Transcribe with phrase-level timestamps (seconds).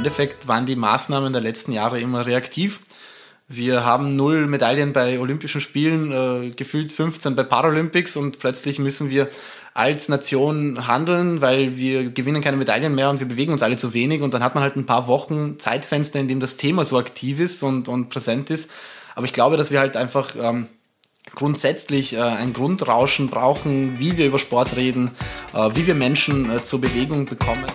[0.00, 2.80] Endeffekt waren die Maßnahmen der letzten Jahre immer reaktiv.
[3.48, 9.10] Wir haben null Medaillen bei Olympischen Spielen, äh, gefühlt 15 bei Paralympics und plötzlich müssen
[9.10, 9.28] wir
[9.74, 13.92] als Nation handeln, weil wir gewinnen keine Medaillen mehr und wir bewegen uns alle zu
[13.92, 16.96] wenig und dann hat man halt ein paar Wochen Zeitfenster, in dem das Thema so
[16.96, 18.70] aktiv ist und, und präsent ist.
[19.16, 20.66] Aber ich glaube, dass wir halt einfach ähm,
[21.34, 25.10] grundsätzlich äh, ein Grundrauschen brauchen, wie wir über Sport reden,
[25.52, 27.66] äh, wie wir Menschen äh, zur Bewegung bekommen.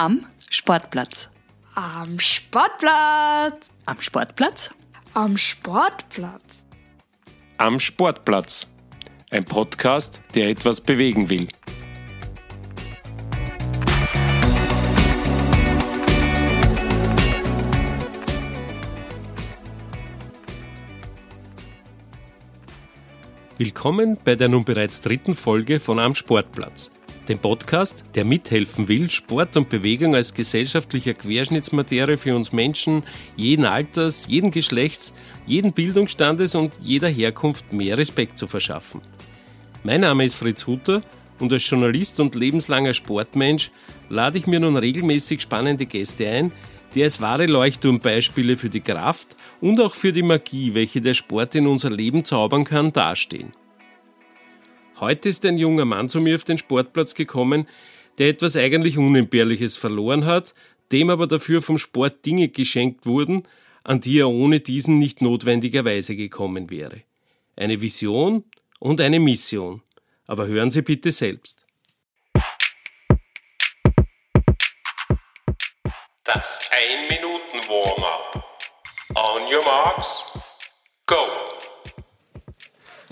[0.00, 1.28] Am Sportplatz.
[1.74, 3.66] Am Sportplatz.
[3.84, 4.70] Am Sportplatz.
[5.12, 6.64] Am Sportplatz.
[7.58, 8.66] Am Sportplatz.
[9.30, 11.48] Ein Podcast, der etwas bewegen will.
[23.58, 26.90] Willkommen bei der nun bereits dritten Folge von Am Sportplatz
[27.30, 33.04] dem Podcast, der mithelfen will, Sport und Bewegung als gesellschaftlicher Querschnittsmaterie für uns Menschen
[33.36, 35.14] jeden Alters, jeden Geschlechts,
[35.46, 39.00] jeden Bildungsstandes und jeder Herkunft mehr Respekt zu verschaffen.
[39.84, 41.02] Mein Name ist Fritz Hutter
[41.38, 43.70] und als Journalist und lebenslanger Sportmensch
[44.08, 46.52] lade ich mir nun regelmäßig spannende Gäste ein,
[46.96, 51.54] die als wahre Leuchtturmbeispiele für die Kraft und auch für die Magie, welche der Sport
[51.54, 53.52] in unser Leben zaubern kann, dastehen.
[55.00, 57.66] Heute ist ein junger Mann zu mir auf den Sportplatz gekommen,
[58.18, 60.54] der etwas eigentlich Unentbehrliches verloren hat,
[60.92, 63.44] dem aber dafür vom Sport Dinge geschenkt wurden,
[63.82, 67.00] an die er ohne diesen nicht notwendigerweise gekommen wäre.
[67.56, 68.44] Eine Vision
[68.78, 69.80] und eine Mission.
[70.26, 71.64] Aber hören Sie bitte selbst.
[76.24, 78.44] Das Ein-Minuten-Warm-up.
[79.16, 80.22] On your marks,
[81.06, 81.69] go!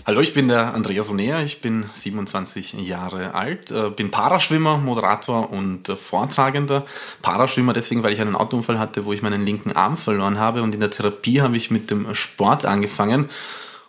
[0.09, 5.53] Hallo, ich bin der Andreas Onea, ich bin 27 Jahre alt, äh, bin Paraschwimmer, Moderator
[5.53, 6.87] und Vortragender.
[7.21, 10.63] Paraschwimmer deswegen, weil ich einen Autounfall hatte, wo ich meinen linken Arm verloren habe.
[10.63, 13.29] Und in der Therapie habe ich mit dem Sport angefangen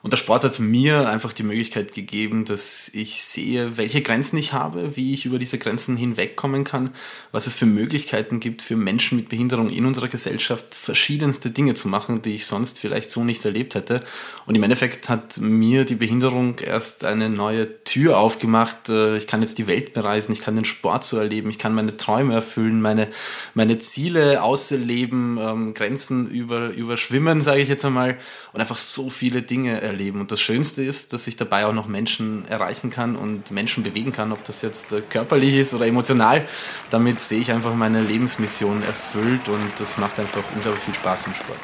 [0.02, 4.54] und der Sport hat mir einfach die Möglichkeit gegeben, dass ich sehe, welche Grenzen ich
[4.54, 6.92] habe, wie ich über diese Grenzen hinwegkommen kann,
[7.34, 11.90] was es für Möglichkeiten gibt für Menschen mit Behinderung in unserer Gesellschaft, verschiedenste Dinge zu
[11.90, 14.00] machen, die ich sonst vielleicht so nicht erlebt hätte.
[14.46, 18.88] Und im Endeffekt hat mir die Behinderung erst eine neue Tür aufgemacht.
[18.88, 21.76] Äh, ich kann jetzt die Welt bereisen, ich kann den Sport so erleben, ich kann
[21.76, 23.10] meine Träume erfüllen, meine,
[23.54, 28.18] meine Ziele ausleben, ähm, Grenzen über, überschwimmen, sage ich jetzt einmal,
[28.54, 30.22] und einfach so viele Dinge erleben.
[30.22, 34.12] Und das Schönste ist, dass ich dabei auch noch Menschen erreichen kann und Menschen bewegen
[34.12, 36.46] kann, ob das jetzt äh, körperlich ist oder emotional.
[36.90, 41.34] Damit sehe ich einfach meine Lebensmission erfüllt und das macht einfach unglaublich viel Spaß im
[41.34, 41.60] Sport.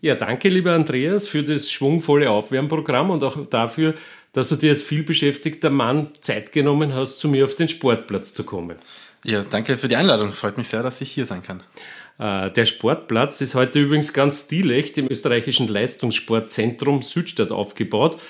[0.00, 3.94] Ja, danke, lieber Andreas, für das schwungvolle Aufwärmprogramm und auch dafür,
[4.32, 8.44] dass du dir als vielbeschäftigter Mann Zeit genommen hast, zu mir auf den Sportplatz zu
[8.44, 8.76] kommen.
[9.24, 10.32] Ja, danke für die Einladung.
[10.32, 11.62] Freut mich sehr, dass ich hier sein kann.
[12.18, 18.20] Äh, der Sportplatz ist heute übrigens ganz stilecht im österreichischen Leistungssportzentrum Südstadt aufgebaut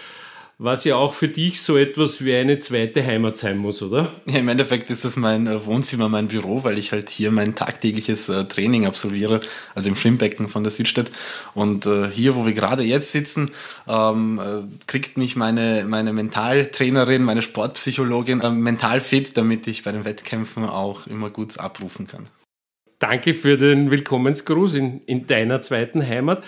[0.60, 4.12] was ja auch für dich so etwas wie eine zweite Heimat sein muss, oder?
[4.26, 7.54] Ja, im Endeffekt ist es mein äh, Wohnzimmer, mein Büro, weil ich halt hier mein
[7.54, 9.38] tagtägliches äh, Training absolviere,
[9.76, 11.12] also im Schwimmbecken von der Südstadt.
[11.54, 13.52] Und äh, hier, wo wir gerade jetzt sitzen,
[13.86, 14.40] ähm,
[14.88, 21.06] kriegt mich meine, meine Mentaltrainerin, meine Sportpsychologin mental fit, damit ich bei den Wettkämpfen auch
[21.06, 22.26] immer gut abrufen kann.
[22.98, 26.42] Danke für den Willkommensgruß in, in deiner zweiten Heimat.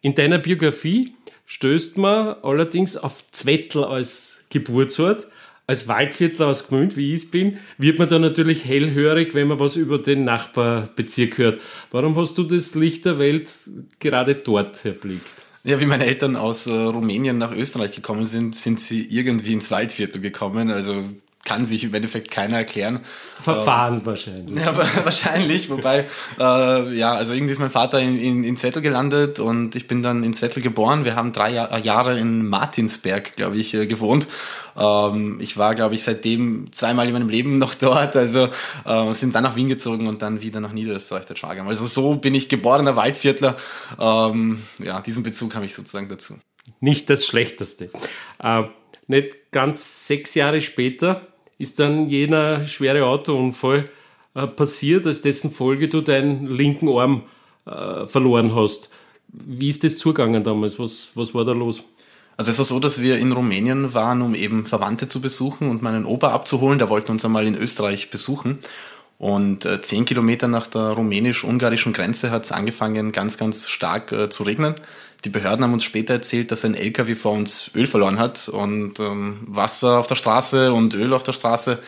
[0.00, 1.12] In deiner Biografie
[1.50, 5.26] stößt man allerdings auf Zwettl als Geburtsort.
[5.66, 9.58] Als Waldviertler aus Gmünd, wie ich es bin, wird man da natürlich hellhörig, wenn man
[9.58, 11.60] was über den Nachbarbezirk hört.
[11.90, 13.48] Warum hast du das Licht der Welt
[13.98, 15.26] gerade dort erblickt?
[15.64, 19.72] Ja, wie meine Eltern aus äh, Rumänien nach Österreich gekommen sind, sind sie irgendwie ins
[19.72, 20.70] Waldviertel gekommen.
[20.70, 21.02] Also
[21.50, 23.00] kann sich im Endeffekt keiner erklären.
[23.42, 24.60] Verfahren ähm, wahrscheinlich.
[24.64, 26.06] Ja, wahrscheinlich, wobei,
[26.38, 30.00] äh, ja, also irgendwie ist mein Vater in, in, in Zettel gelandet und ich bin
[30.00, 31.04] dann in Zettel geboren.
[31.04, 34.28] Wir haben drei Jahr, Jahre in Martinsberg, glaube ich, äh, gewohnt.
[34.78, 38.48] Ähm, ich war, glaube ich, seitdem zweimal in meinem Leben noch dort, also
[38.84, 41.66] äh, sind dann nach Wien gezogen und dann wieder nach Niederösterreich der Schwager.
[41.66, 43.56] Also so bin ich geborener Waldviertler.
[43.98, 46.34] Ähm, ja, diesen Bezug habe ich sozusagen dazu.
[46.78, 47.90] Nicht das Schlechteste.
[48.38, 48.62] Äh,
[49.08, 51.26] nicht ganz sechs Jahre später
[51.60, 53.90] ist dann jener schwere Autounfall
[54.34, 57.22] äh, passiert, als dessen Folge du deinen linken Arm
[57.66, 58.88] äh, verloren hast.
[59.28, 60.78] Wie ist das zugegangen damals?
[60.78, 61.82] Was, was war da los?
[62.38, 65.82] Also es war so, dass wir in Rumänien waren, um eben Verwandte zu besuchen und
[65.82, 66.78] meinen Opa abzuholen.
[66.78, 68.60] Der wollte uns einmal in Österreich besuchen.
[69.18, 74.30] Und äh, zehn Kilometer nach der rumänisch-ungarischen Grenze hat es angefangen, ganz, ganz stark äh,
[74.30, 74.74] zu regnen.
[75.24, 79.00] Die Behörden haben uns später erzählt, dass ein LKW vor uns Öl verloren hat und
[79.00, 81.78] ähm, Wasser auf der Straße und Öl auf der Straße.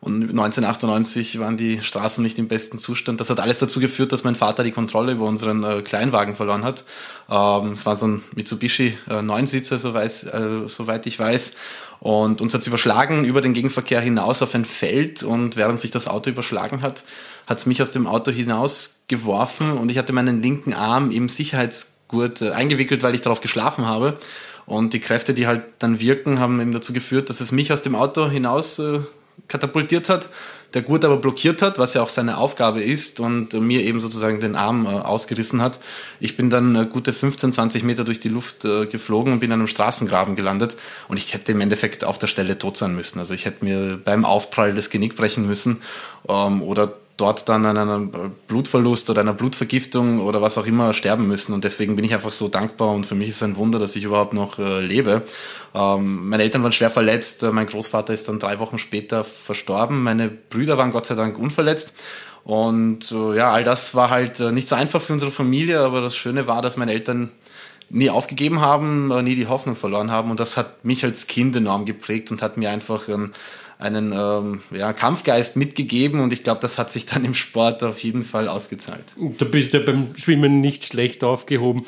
[0.00, 3.18] Und 1998 waren die Straßen nicht im besten Zustand.
[3.18, 6.62] Das hat alles dazu geführt, dass mein Vater die Kontrolle über unseren äh, Kleinwagen verloren
[6.62, 6.84] hat.
[7.28, 10.08] Ähm, es war so ein Mitsubishi äh, Neunsitzer, so äh,
[10.68, 11.56] soweit ich weiß.
[11.98, 15.24] Und uns hat es überschlagen über den Gegenverkehr hinaus auf ein Feld.
[15.24, 17.02] Und während sich das Auto überschlagen hat,
[17.48, 21.28] hat es mich aus dem Auto hinausgeworfen und ich hatte meinen linken Arm im
[22.08, 24.18] Sicherheitsgurt äh, eingewickelt, weil ich darauf geschlafen habe.
[24.66, 27.82] Und die Kräfte, die halt dann wirken, haben eben dazu geführt, dass es mich aus
[27.82, 29.00] dem Auto hinaus äh,
[29.46, 30.28] katapultiert hat,
[30.74, 34.40] der Gurt aber blockiert hat, was ja auch seine Aufgabe ist und mir eben sozusagen
[34.40, 35.78] den Arm äh, ausgerissen hat.
[36.20, 39.52] Ich bin dann äh, gute 15, 20 Meter durch die Luft äh, geflogen und bin
[39.52, 40.76] an einem Straßengraben gelandet
[41.06, 43.18] und ich hätte im Endeffekt auf der Stelle tot sein müssen.
[43.20, 45.80] Also ich hätte mir beim Aufprall das Genick brechen müssen
[46.28, 48.10] ähm, oder dort dann an einem
[48.46, 51.52] Blutverlust oder einer Blutvergiftung oder was auch immer sterben müssen.
[51.52, 53.96] Und deswegen bin ich einfach so dankbar und für mich ist es ein Wunder, dass
[53.96, 55.22] ich überhaupt noch äh, lebe.
[55.74, 60.28] Ähm, meine Eltern waren schwer verletzt, mein Großvater ist dann drei Wochen später verstorben, meine
[60.28, 61.94] Brüder waren Gott sei Dank unverletzt.
[62.44, 66.00] Und äh, ja, all das war halt äh, nicht so einfach für unsere Familie, aber
[66.00, 67.30] das Schöne war, dass meine Eltern
[67.90, 70.30] nie aufgegeben haben, nie die Hoffnung verloren haben.
[70.30, 73.32] Und das hat mich als Kind enorm geprägt und hat mir einfach ähm,
[73.78, 78.02] einen ähm, ja, Kampfgeist mitgegeben und ich glaube, das hat sich dann im Sport auf
[78.02, 79.04] jeden Fall ausgezahlt.
[79.16, 81.84] Du bist ja beim Schwimmen nicht schlecht aufgehoben.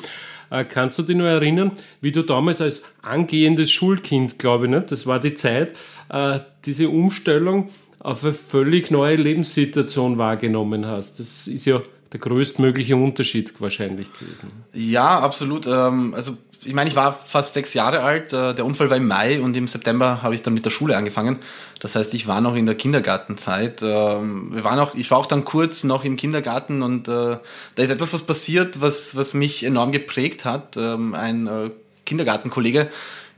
[0.49, 4.91] Äh, kannst du dich nur erinnern, wie du damals als angehendes Schulkind, glaube ich, nicht,
[4.91, 5.73] das war die Zeit,
[6.09, 11.19] äh, diese Umstellung auf eine völlig neue Lebenssituation wahrgenommen hast?
[11.19, 14.51] Das ist ja der größtmögliche Unterschied wahrscheinlich gewesen.
[14.73, 15.67] Ja, absolut.
[15.67, 18.33] Ähm, also ich meine, ich war fast sechs Jahre alt.
[18.33, 20.95] Äh, der Unfall war im Mai und im September habe ich dann mit der Schule
[20.95, 21.39] angefangen.
[21.79, 23.81] Das heißt, ich war noch in der Kindergartenzeit.
[23.81, 27.37] Ähm, wir waren auch, ich war auch dann kurz noch im Kindergarten und äh,
[27.75, 30.77] da ist etwas was passiert, was, was mich enorm geprägt hat.
[30.77, 31.71] Ähm, ein äh,
[32.05, 32.89] Kindergartenkollege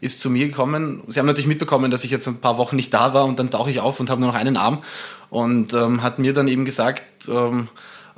[0.01, 1.01] ist zu mir gekommen.
[1.07, 3.49] Sie haben natürlich mitbekommen, dass ich jetzt ein paar Wochen nicht da war und dann
[3.49, 4.79] tauche ich auf und habe nur noch einen Arm
[5.29, 7.03] und ähm, hat mir dann eben gesagt,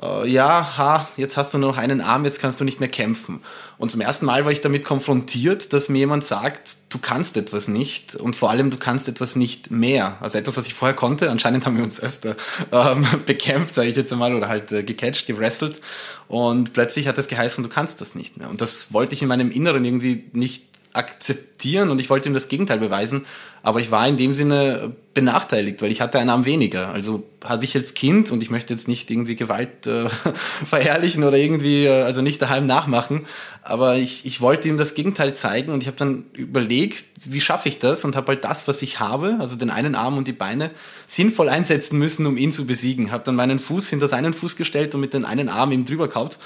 [0.01, 2.89] äh, ja, ha, jetzt hast du nur noch einen Arm, jetzt kannst du nicht mehr
[2.89, 3.42] kämpfen.
[3.77, 7.68] Und zum ersten Mal war ich damit konfrontiert, dass mir jemand sagt, du kannst etwas
[7.68, 10.18] nicht und vor allem du kannst etwas nicht mehr.
[10.21, 11.30] Also etwas, was ich vorher konnte.
[11.30, 12.36] Anscheinend haben wir uns öfter
[12.71, 15.81] ähm, bekämpft, sage ich jetzt einmal, oder halt äh, gecatcht, gewrestelt.
[16.27, 18.50] Und plötzlich hat es geheißen, du kannst das nicht mehr.
[18.50, 22.47] Und das wollte ich in meinem Inneren irgendwie nicht akzeptieren und ich wollte ihm das
[22.47, 23.25] Gegenteil beweisen,
[23.63, 26.89] aber ich war in dem Sinne benachteiligt, weil ich hatte einen Arm weniger.
[26.89, 30.07] Also habe ich als Kind und ich möchte jetzt nicht irgendwie Gewalt äh,
[30.65, 33.25] verherrlichen oder irgendwie, äh, also nicht daheim nachmachen,
[33.63, 37.69] aber ich, ich wollte ihm das Gegenteil zeigen und ich habe dann überlegt, wie schaffe
[37.69, 40.33] ich das und habe halt das, was ich habe, also den einen Arm und die
[40.33, 40.69] Beine,
[41.07, 43.12] sinnvoll einsetzen müssen, um ihn zu besiegen.
[43.12, 46.07] Habe dann meinen Fuß hinter seinen Fuß gestellt und mit dem einen Arm ihm drüber
[46.07, 46.38] kaut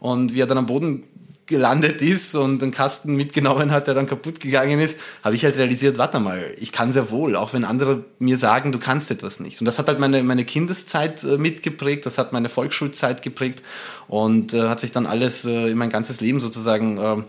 [0.00, 1.04] und wie er dann am Boden
[1.46, 5.58] gelandet ist und einen Kasten mitgenommen hat, der dann kaputt gegangen ist, habe ich halt
[5.58, 9.40] realisiert, warte mal, ich kann sehr wohl, auch wenn andere mir sagen, du kannst etwas
[9.40, 9.60] nicht.
[9.60, 13.62] Und das hat halt meine, meine Kindeszeit äh, mitgeprägt, das hat meine Volksschulzeit geprägt
[14.08, 17.24] und äh, hat sich dann alles äh, in mein ganzes Leben sozusagen ähm,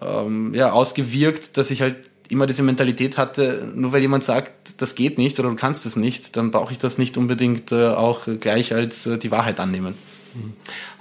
[0.00, 1.96] ähm, ja, ausgewirkt, dass ich halt
[2.30, 5.96] immer diese Mentalität hatte, nur weil jemand sagt, das geht nicht oder du kannst es
[5.96, 9.94] nicht, dann brauche ich das nicht unbedingt äh, auch gleich als äh, die Wahrheit annehmen.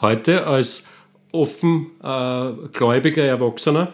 [0.02, 0.84] Heute als
[1.38, 3.94] offen äh, gläubiger Erwachsener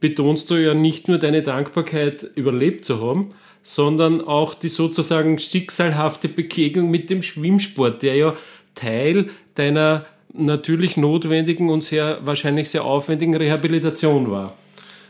[0.00, 3.30] betonst du ja nicht nur deine Dankbarkeit, überlebt zu haben,
[3.62, 8.36] sondern auch die sozusagen schicksalhafte Begegnung mit dem Schwimmsport, der ja
[8.74, 14.54] Teil deiner natürlich notwendigen und sehr wahrscheinlich sehr aufwendigen Rehabilitation war.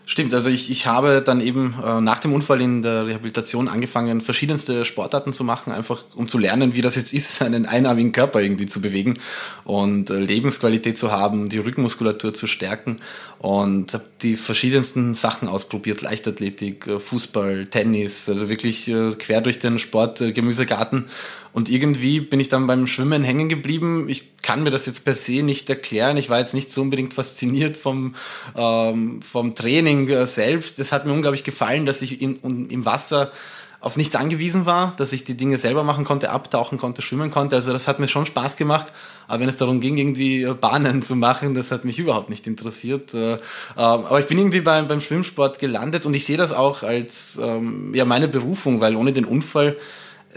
[0.08, 4.20] Stimmt, also ich, ich habe dann eben äh, nach dem Unfall in der Rehabilitation angefangen,
[4.20, 8.40] verschiedenste Sportarten zu machen, einfach um zu lernen, wie das jetzt ist, einen einarmigen Körper
[8.40, 9.18] irgendwie zu bewegen
[9.64, 12.98] und äh, Lebensqualität zu haben, die Rückenmuskulatur zu stärken
[13.38, 19.58] und habe die verschiedensten Sachen ausprobiert, Leichtathletik, äh, Fußball, Tennis, also wirklich äh, quer durch
[19.58, 21.06] den Sport, äh, Gemüsegarten
[21.52, 24.08] und irgendwie bin ich dann beim Schwimmen hängen geblieben.
[24.08, 26.16] Ich kann mir das jetzt per se nicht erklären.
[26.16, 28.14] Ich war jetzt nicht so unbedingt fasziniert vom,
[28.54, 30.78] ähm, vom Training selbst.
[30.78, 33.30] Es hat mir unglaublich gefallen, dass ich in, im Wasser
[33.86, 37.54] auf nichts angewiesen war, dass ich die Dinge selber machen konnte, abtauchen konnte, schwimmen konnte.
[37.54, 38.88] Also das hat mir schon Spaß gemacht.
[39.28, 42.48] Aber wenn es darum ging, irgendwie äh, Bahnen zu machen, das hat mich überhaupt nicht
[42.48, 43.14] interessiert.
[43.14, 43.38] Äh, ähm,
[43.76, 47.94] aber ich bin irgendwie beim, beim Schwimmsport gelandet und ich sehe das auch als ähm,
[47.94, 49.76] ja, meine Berufung, weil ohne den Unfall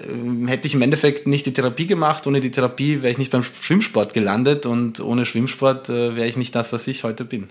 [0.08, 2.28] ähm, hätte ich im Endeffekt nicht die Therapie gemacht.
[2.28, 6.38] Ohne die Therapie wäre ich nicht beim Schwimmsport gelandet und ohne Schwimmsport äh, wäre ich
[6.38, 7.48] nicht das, was ich heute bin.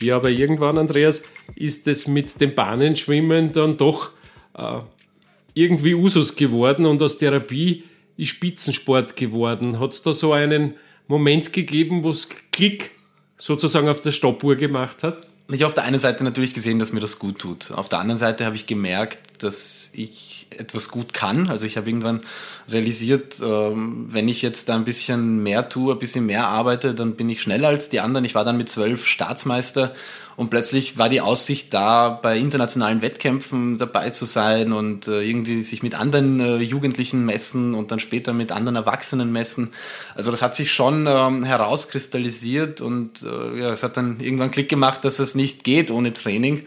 [0.00, 1.22] Ja, aber irgendwann, Andreas,
[1.56, 4.10] ist es mit dem Bahnenschwimmen dann doch
[4.56, 4.80] äh,
[5.54, 7.84] irgendwie Usus geworden und aus Therapie
[8.16, 9.80] ist Spitzensport geworden.
[9.80, 10.74] Hat es da so einen
[11.08, 12.90] Moment gegeben, wo es Klick
[13.36, 15.26] sozusagen auf der Stoppuhr gemacht hat?
[15.50, 17.72] Ich habe auf der einen Seite natürlich gesehen, dass mir das gut tut.
[17.72, 21.48] Auf der anderen Seite habe ich gemerkt, dass ich etwas gut kann.
[21.48, 22.20] Also ich habe irgendwann
[22.68, 27.14] realisiert, ähm, wenn ich jetzt da ein bisschen mehr tue, ein bisschen mehr arbeite, dann
[27.14, 28.24] bin ich schneller als die anderen.
[28.24, 29.92] Ich war dann mit zwölf Staatsmeister
[30.38, 35.64] und plötzlich war die Aussicht da, bei internationalen Wettkämpfen dabei zu sein und äh, irgendwie
[35.64, 39.72] sich mit anderen äh, Jugendlichen messen und dann später mit anderen Erwachsenen messen.
[40.14, 44.68] Also das hat sich schon ähm, herauskristallisiert und äh, ja, es hat dann irgendwann Klick
[44.68, 46.64] gemacht, dass es nicht geht ohne Training.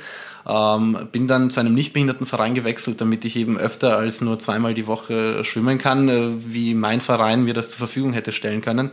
[0.48, 4.88] Ähm, bin dann zu einem Nichtbehindertenverein gewechselt, damit ich eben öfter als nur zweimal die
[4.88, 8.90] Woche schwimmen kann, äh, wie mein Verein mir das zur Verfügung hätte stellen können.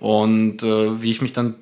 [0.00, 1.54] Und äh, wie ich mich dann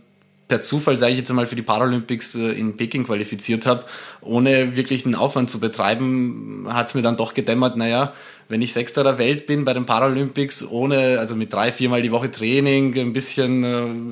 [0.49, 3.85] per Zufall, sage ich jetzt einmal, für die Paralympics äh, in Peking qualifiziert habe,
[4.21, 8.13] ohne wirklich einen Aufwand zu betreiben, hat es mir dann doch gedämmert, naja,
[8.49, 12.13] wenn ich Sechster der Welt bin bei den Paralympics, ohne, also mit drei, viermal die
[12.13, 13.65] Woche Training, ein bisschen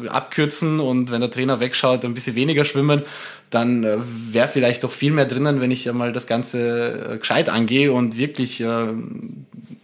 [0.05, 3.03] äh, abkürzen und wenn der Trainer wegschaut, ein bisschen weniger schwimmen,
[3.51, 3.99] dann äh,
[4.31, 8.17] wäre vielleicht doch viel mehr drinnen, wenn ich einmal das Ganze äh, gescheit angehe und
[8.17, 8.87] wirklich äh,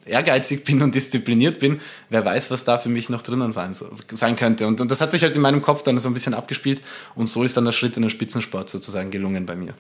[0.08, 1.80] ehrgeizig bin und diszipliniert bin.
[2.10, 3.74] Wer weiß, was da für mich noch drinnen sein,
[4.12, 4.66] sein könnte.
[4.66, 6.82] Und, und das hat sich halt in meinem Kopf dann so ein bisschen abgespielt
[7.14, 9.74] und so ist dann der Schritt in den Spitzensport sozusagen gelungen bei mir.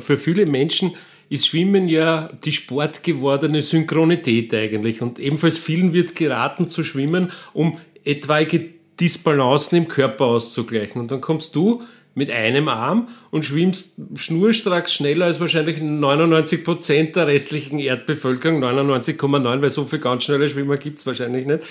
[0.00, 0.94] Für viele Menschen
[1.28, 5.02] ist Schwimmen ja die sportgewordene Synchronität eigentlich.
[5.02, 8.70] Und ebenfalls vielen wird geraten zu schwimmen, um etwaige
[9.00, 11.00] Disbalancen im Körper auszugleichen.
[11.00, 11.82] Und dann kommst du
[12.14, 19.62] mit einem Arm und schwimmst schnurstracks schneller als wahrscheinlich 99 Prozent der restlichen Erdbevölkerung, 99,9,
[19.62, 21.64] weil so viel ganz schnelle Schwimmer gibt's wahrscheinlich nicht.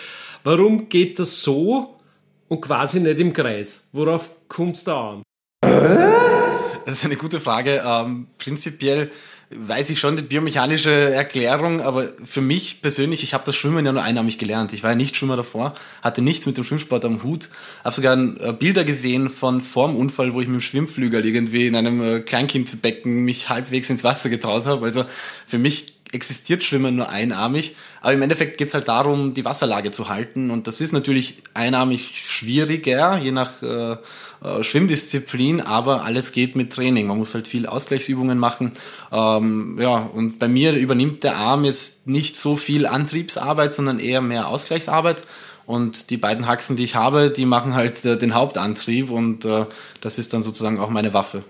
[0.43, 1.97] Warum geht das so
[2.49, 3.87] und quasi nicht im Kreis?
[3.93, 5.23] Worauf kommt's da an?
[6.85, 7.81] Das ist eine gute Frage.
[7.85, 9.09] Ähm, prinzipiell
[9.57, 13.91] weiß ich schon die biomechanische Erklärung, aber für mich persönlich, ich habe das Schwimmen ja
[13.91, 14.73] nur einnahmig gelernt.
[14.73, 17.49] Ich war ja nicht Schwimmer davor, hatte nichts mit dem Schwimmsport am Hut,
[17.83, 21.75] habe sogar äh, Bilder gesehen von vorm Unfall, wo ich mit dem Schwimmflügel irgendwie in
[21.75, 24.85] einem äh, Kleinkindbecken mich halbwegs ins Wasser getraut habe.
[24.85, 25.05] Also
[25.45, 29.91] für mich existiert Schwimmen nur einarmig, aber im Endeffekt geht es halt darum, die Wasserlage
[29.91, 33.97] zu halten und das ist natürlich einarmig schwieriger, je nach äh,
[34.43, 37.07] äh, Schwimmdisziplin, aber alles geht mit Training.
[37.07, 38.73] Man muss halt viel Ausgleichsübungen machen.
[39.11, 44.21] Ähm, ja, und bei mir übernimmt der Arm jetzt nicht so viel Antriebsarbeit, sondern eher
[44.21, 45.21] mehr Ausgleichsarbeit.
[45.65, 49.65] Und die beiden Haxen, die ich habe, die machen halt äh, den Hauptantrieb und äh,
[50.01, 51.43] das ist dann sozusagen auch meine Waffe.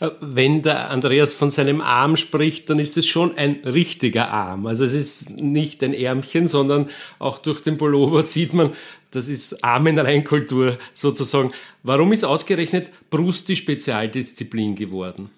[0.00, 4.66] Äh, wenn der Andreas von seinem Arm spricht, dann ist es schon ein richtiger Arm.
[4.66, 8.72] Also es ist nicht ein Ärmchen, sondern auch durch den Pullover sieht man,
[9.10, 11.52] das ist Arm in Reinkultur sozusagen.
[11.82, 15.30] Warum ist ausgerechnet Brust die Spezialdisziplin geworden?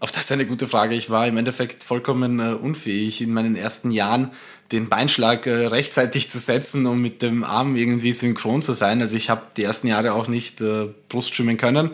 [0.00, 0.94] Auch das ist eine gute Frage.
[0.94, 4.30] Ich war im Endeffekt vollkommen äh, unfähig, in meinen ersten Jahren
[4.70, 9.00] den Beinschlag äh, rechtzeitig zu setzen, um mit dem Arm irgendwie synchron zu sein.
[9.00, 10.62] Also ich habe die ersten Jahre auch nicht
[11.08, 11.90] Brust schwimmen können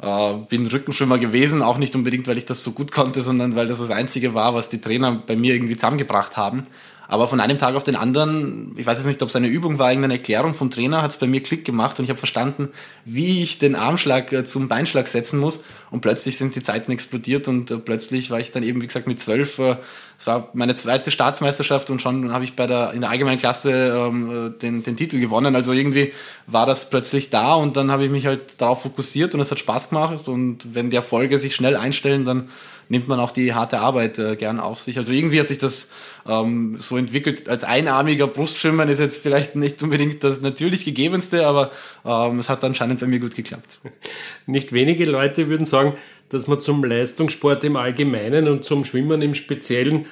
[0.00, 3.66] äh, bin Rückenschwimmer gewesen, auch nicht unbedingt, weil ich das so gut konnte, sondern weil
[3.66, 6.64] das das Einzige war, was die Trainer bei mir irgendwie zusammengebracht haben.
[7.08, 9.78] Aber von einem Tag auf den anderen, ich weiß jetzt nicht, ob es eine Übung
[9.78, 12.68] war, irgendeine Erklärung vom Trainer, hat es bei mir Klick gemacht und ich habe verstanden,
[13.04, 15.64] wie ich den Armschlag äh, zum Beinschlag setzen muss.
[15.90, 19.06] Und plötzlich sind die Zeiten explodiert und äh, plötzlich war ich dann eben, wie gesagt,
[19.06, 19.58] mit zwölf.
[19.58, 19.76] Äh,
[20.18, 23.72] es war meine zweite Staatsmeisterschaft und schon habe ich bei der, in der allgemeinen Klasse
[23.72, 25.54] ähm, den, den Titel gewonnen.
[25.54, 26.12] Also irgendwie
[26.46, 29.58] war das plötzlich da und dann habe ich mich halt darauf fokussiert und es hat
[29.58, 30.28] Spaß gemacht.
[30.28, 32.48] Und wenn die Erfolge sich schnell einstellen, dann
[32.88, 34.98] nimmt man auch die harte Arbeit äh, gern auf sich.
[34.98, 35.90] Also irgendwie hat sich das
[36.28, 37.48] ähm, so entwickelt.
[37.48, 41.70] Als einarmiger Brustschwimmer ist jetzt vielleicht nicht unbedingt das natürlich gegebenste, aber
[42.04, 43.80] ähm, es hat anscheinend bei mir gut geklappt.
[44.46, 45.94] Nicht wenige Leute würden sagen,
[46.28, 50.06] dass man zum Leistungssport im Allgemeinen und zum Schwimmen im Speziellen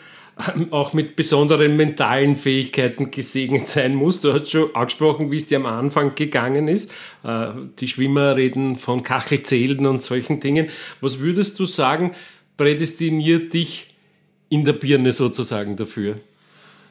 [0.57, 4.21] ähm, auch mit besonderen mentalen Fähigkeiten gesegnet sein muss.
[4.21, 6.93] Du hast schon angesprochen, wie es dir am Anfang gegangen ist.
[7.23, 10.71] Äh, die Schwimmer reden von Kachelzählen und solchen Dingen.
[11.01, 12.13] Was würdest du sagen,
[12.57, 13.95] prädestiniert dich
[14.49, 16.17] in der Birne sozusagen dafür?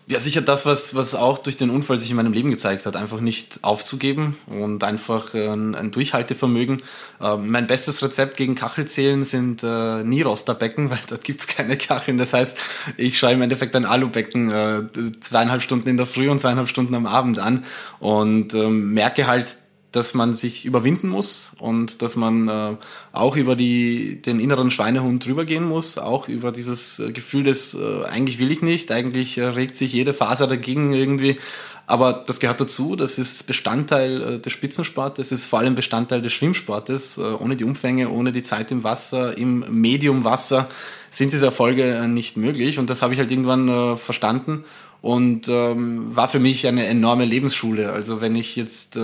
[0.06, 2.98] Ja, sicher das, was, was auch durch den Unfall sich in meinem Leben gezeigt hat,
[2.98, 6.82] einfach nicht aufzugeben und einfach äh, ein, ein Durchhaltevermögen.
[7.22, 12.18] Äh, mein bestes Rezept gegen Kachelzählen sind äh, Nierosterbecken, weil dort gibt's keine Kacheln.
[12.18, 12.58] Das heißt,
[12.98, 14.84] ich schaue im Endeffekt ein Alubecken äh,
[15.22, 17.64] zweieinhalb Stunden in der Früh und zweieinhalb Stunden am Abend an
[18.00, 19.56] und ähm, merke halt,
[19.94, 22.78] dass man sich überwinden muss und dass man äh,
[23.12, 27.76] auch über die, den inneren Schweinehund drüber gehen muss, auch über dieses äh, Gefühl des,
[27.76, 31.38] äh, eigentlich will ich nicht, eigentlich äh, regt sich jede Faser dagegen irgendwie.
[31.86, 36.24] Aber das gehört dazu, das ist Bestandteil äh, des Spitzensportes, das ist vor allem Bestandteil
[36.24, 37.20] des Schwimmsportes.
[37.20, 40.68] Ohne die Umfänge, ohne die Zeit im Wasser, im Medium Wasser
[41.12, 42.80] sind diese Erfolge nicht möglich.
[42.80, 44.64] Und das habe ich halt irgendwann verstanden
[45.02, 47.92] und ähm, war für mich eine enorme Lebensschule.
[47.92, 48.98] Also wenn ich jetzt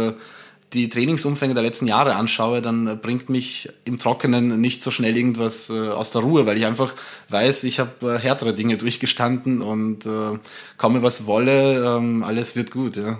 [0.73, 5.69] die Trainingsumfänge der letzten Jahre anschaue, dann bringt mich im Trockenen nicht so schnell irgendwas
[5.69, 6.93] äh, aus der Ruhe, weil ich einfach
[7.29, 10.38] weiß, ich habe äh, härtere Dinge durchgestanden und äh,
[10.77, 12.97] komme was wolle, ähm, alles wird gut.
[12.97, 13.17] Ja.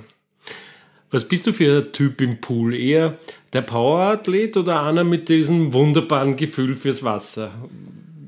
[1.12, 2.76] Was bist du für ein Typ im Pool?
[2.76, 3.18] Eher
[3.54, 7.52] der Powerathlet oder einer mit diesem wunderbaren Gefühl fürs Wasser?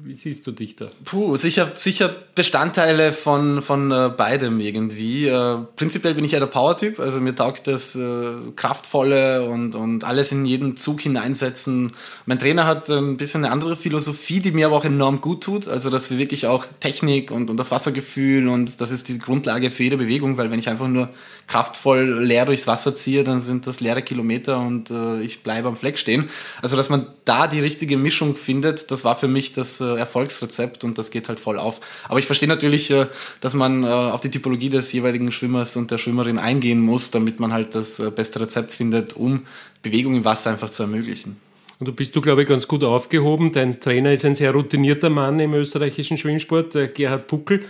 [0.03, 0.89] Wie siehst du dich da?
[1.03, 5.27] Puh, sicher, sicher Bestandteile von, von äh, beidem irgendwie.
[5.27, 10.03] Äh, prinzipiell bin ich eher der Power-Typ, also mir taugt das äh, Kraftvolle und, und
[10.03, 11.91] alles in jeden Zug hineinsetzen.
[12.25, 15.67] Mein Trainer hat ein bisschen eine andere Philosophie, die mir aber auch enorm gut tut.
[15.67, 19.70] Also, dass wir wirklich auch Technik und, und das Wassergefühl und das ist die Grundlage
[19.70, 21.10] für jede Bewegung, weil wenn ich einfach nur
[21.46, 25.75] kraftvoll leer durchs Wasser ziehe, dann sind das leere Kilometer und äh, ich bleibe am
[25.75, 26.29] Fleck stehen.
[26.63, 30.83] Also, dass man da die richtige Mischung findet, das war für mich das äh, Erfolgsrezept
[30.83, 31.79] und das geht halt voll auf.
[32.10, 33.07] Aber ich verstehe natürlich, äh,
[33.39, 37.39] dass man äh, auf die Typologie des jeweiligen Schwimmers und der Schwimmerin eingehen muss, damit
[37.39, 39.45] man halt das äh, beste Rezept findet, um
[39.81, 41.38] Bewegung im Wasser einfach zu ermöglichen.
[41.79, 43.51] Und du bist du, glaube ich, ganz gut aufgehoben.
[43.51, 47.65] Dein Trainer ist ein sehr routinierter Mann im österreichischen Schwimmsport, Gerhard Puckel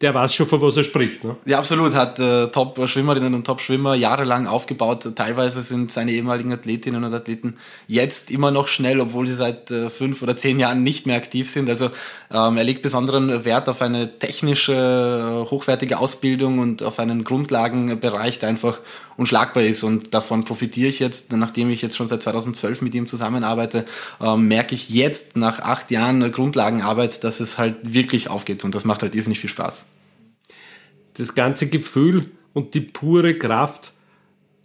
[0.00, 1.24] der weiß schon, von was er spricht.
[1.24, 1.36] Ne?
[1.44, 1.94] Ja, absolut.
[1.94, 5.06] Hat äh, Top-Schwimmerinnen und Top-Schwimmer jahrelang aufgebaut.
[5.14, 7.54] Teilweise sind seine ehemaligen Athletinnen und Athleten
[7.86, 11.50] jetzt immer noch schnell, obwohl sie seit äh, fünf oder zehn Jahren nicht mehr aktiv
[11.50, 11.68] sind.
[11.68, 11.90] Also
[12.32, 18.38] ähm, er legt besonderen Wert auf eine technische, äh, hochwertige Ausbildung und auf einen Grundlagenbereich,
[18.38, 18.80] der einfach
[19.18, 19.82] unschlagbar ist.
[19.82, 23.84] Und davon profitiere ich jetzt, nachdem ich jetzt schon seit 2012 mit ihm zusammenarbeite,
[24.18, 28.64] ähm, merke ich jetzt nach acht Jahren Grundlagenarbeit, dass es halt wirklich aufgeht.
[28.64, 29.89] Und das macht halt irrsinnig viel Spaß
[31.20, 33.92] das ganze Gefühl und die pure Kraft,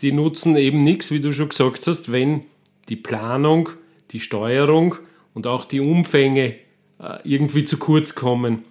[0.02, 2.46] die nutzen eben nichts, wie du schon gesagt hast, wenn
[2.90, 3.70] die Planung,
[4.12, 4.96] die Steuerung
[5.34, 6.56] und auch die Umfänge
[7.00, 8.64] äh, irgendwie zu kurz kommen.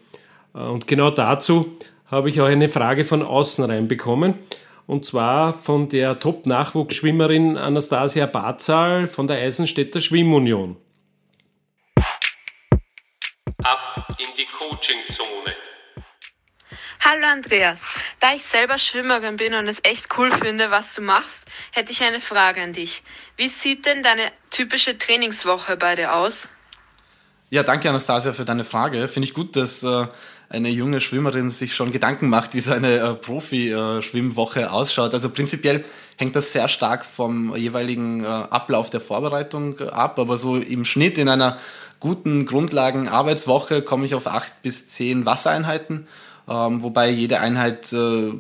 [0.55, 1.77] Äh, und genau dazu
[2.07, 4.35] habe ich auch eine Frage von außen reinbekommen.
[4.87, 10.77] Und zwar von der Top-Nachwuchsschwimmerin Anastasia Barzal von der Eisenstädter Schwimmunion.
[13.63, 15.74] Ab in die Coaching-Zone.
[17.07, 17.81] Hallo Andreas,
[18.19, 21.37] da ich selber Schwimmerin bin und es echt cool finde, was du machst,
[21.71, 23.03] hätte ich eine Frage an dich.
[23.37, 26.49] Wie sieht denn deine typische Trainingswoche bei dir aus?
[27.51, 29.07] Ja, danke Anastasia für deine Frage.
[29.07, 30.07] Finde ich gut, dass äh,
[30.49, 35.13] eine junge Schwimmerin sich schon Gedanken macht, wie seine äh, Profi-Schwimmwoche äh, ausschaut.
[35.13, 35.85] Also prinzipiell
[36.17, 41.29] hängt das sehr stark vom jeweiligen Ablauf der Vorbereitung ab, aber so im Schnitt in
[41.29, 41.59] einer
[42.01, 46.07] guten Grundlagen-Arbeitswoche komme ich auf acht bis zehn Wassereinheiten
[46.49, 48.33] ähm, wobei jede Einheit äh,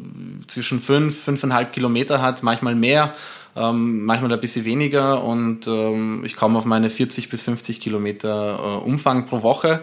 [0.46, 3.14] zwischen fünf, fünfeinhalb Kilometer hat, manchmal mehr,
[3.56, 8.58] ähm, manchmal ein bisschen weniger und ähm, ich komme auf meine 40 bis 50 Kilometer
[8.58, 9.78] äh, Umfang pro Woche.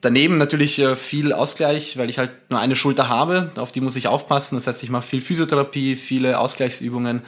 [0.00, 3.96] Daneben natürlich äh, viel Ausgleich, weil ich halt nur eine Schulter habe, auf die muss
[3.96, 4.54] ich aufpassen.
[4.54, 7.22] Das heißt, ich mache viel Physiotherapie, viele Ausgleichsübungen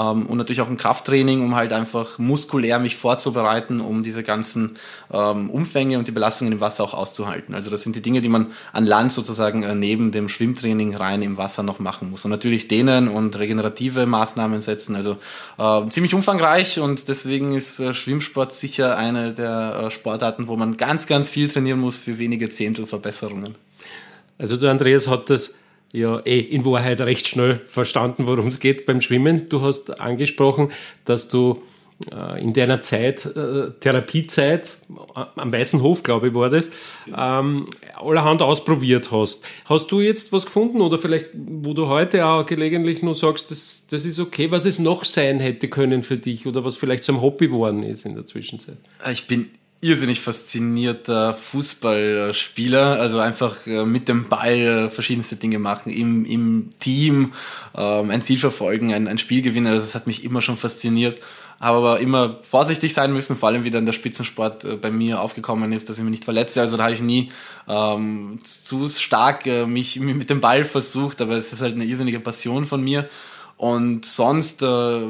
[0.00, 4.76] und natürlich auch ein Krafttraining, um halt einfach muskulär mich vorzubereiten, um diese ganzen
[5.12, 7.54] ähm, Umfänge und die Belastungen im Wasser auch auszuhalten.
[7.54, 11.22] Also das sind die Dinge, die man an Land sozusagen äh, neben dem Schwimmtraining rein
[11.22, 12.24] im Wasser noch machen muss.
[12.24, 14.96] Und natürlich dehnen und regenerative Maßnahmen setzen.
[14.96, 15.16] Also
[15.58, 20.76] äh, ziemlich umfangreich und deswegen ist äh, Schwimmsport sicher eine der äh, Sportarten, wo man
[20.76, 23.54] ganz, ganz viel trainieren muss für wenige Zehntel Verbesserungen.
[24.38, 25.54] Also der Andreas hat das
[25.96, 29.48] ja eh in Wahrheit recht schnell verstanden, worum es geht beim Schwimmen.
[29.48, 30.70] Du hast angesprochen,
[31.04, 31.62] dass du
[32.12, 34.76] äh, in deiner Zeit, äh, Therapiezeit,
[35.16, 36.70] äh, am Weißen Hof, glaube ich, war das,
[37.16, 39.42] ähm, allerhand ausprobiert hast.
[39.64, 43.86] Hast du jetzt was gefunden oder vielleicht, wo du heute auch gelegentlich nur sagst, das,
[43.90, 47.22] das ist okay, was es noch sein hätte können für dich oder was vielleicht zum
[47.22, 48.76] Hobby geworden ist in der Zwischenzeit?
[49.10, 49.50] Ich bin
[49.80, 56.70] irrsinnig faszinierter Fußballspieler, also einfach äh, mit dem Ball äh, verschiedenste Dinge machen, im, im
[56.78, 57.32] Team
[57.76, 61.20] ähm, ein Ziel verfolgen, ein, ein Spiel gewinnen, also das hat mich immer schon fasziniert,
[61.60, 65.20] habe aber immer vorsichtig sein müssen, vor allem wie dann der Spitzensport äh, bei mir
[65.20, 67.28] aufgekommen ist, dass ich mich nicht verletze, also da habe ich nie
[67.68, 72.20] ähm, zu stark äh, mich mit dem Ball versucht, aber es ist halt eine irrsinnige
[72.20, 73.08] Passion von mir.
[73.58, 75.00] Und sonst äh,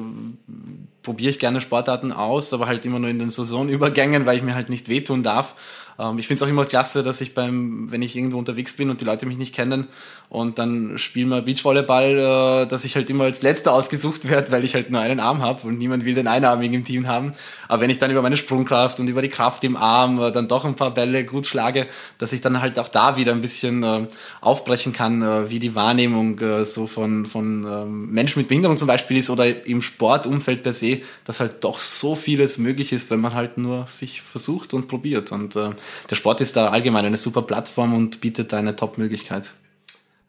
[1.07, 4.57] probiere ich gerne Sportarten aus, aber halt immer nur in den Saisonübergängen, weil ich mir
[4.57, 5.55] halt nicht wehtun darf.
[5.99, 8.91] Ähm, ich finde es auch immer klasse, dass ich beim, wenn ich irgendwo unterwegs bin
[8.91, 9.89] und die Leute mich nicht kennen
[10.29, 14.65] und dann spielen wir Beachvolleyball, äh, dass ich halt immer als Letzter ausgesucht werde, weil
[14.65, 17.33] ich halt nur einen Arm habe und niemand will den Einarmigen im Team haben.
[17.69, 20.49] Aber wenn ich dann über meine Sprungkraft und über die Kraft im Arm äh, dann
[20.49, 21.87] doch ein paar Bälle gut schlage,
[22.19, 24.07] dass ich dann halt auch da wieder ein bisschen äh,
[24.41, 29.31] aufbrechen kann, wie die Wahrnehmung so von, von ähm, Menschen mit Behinderung zum Beispiel ist
[29.31, 33.59] oder im Sportumfeld per se, dass halt doch so vieles möglich ist, wenn man halt
[33.59, 35.33] nur sich versucht und probiert.
[35.33, 35.71] Und äh,
[36.11, 39.53] der Sport ist da allgemein eine super Plattform und bietet da eine Top-Möglichkeit.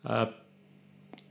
[0.03, 0.27] Äh,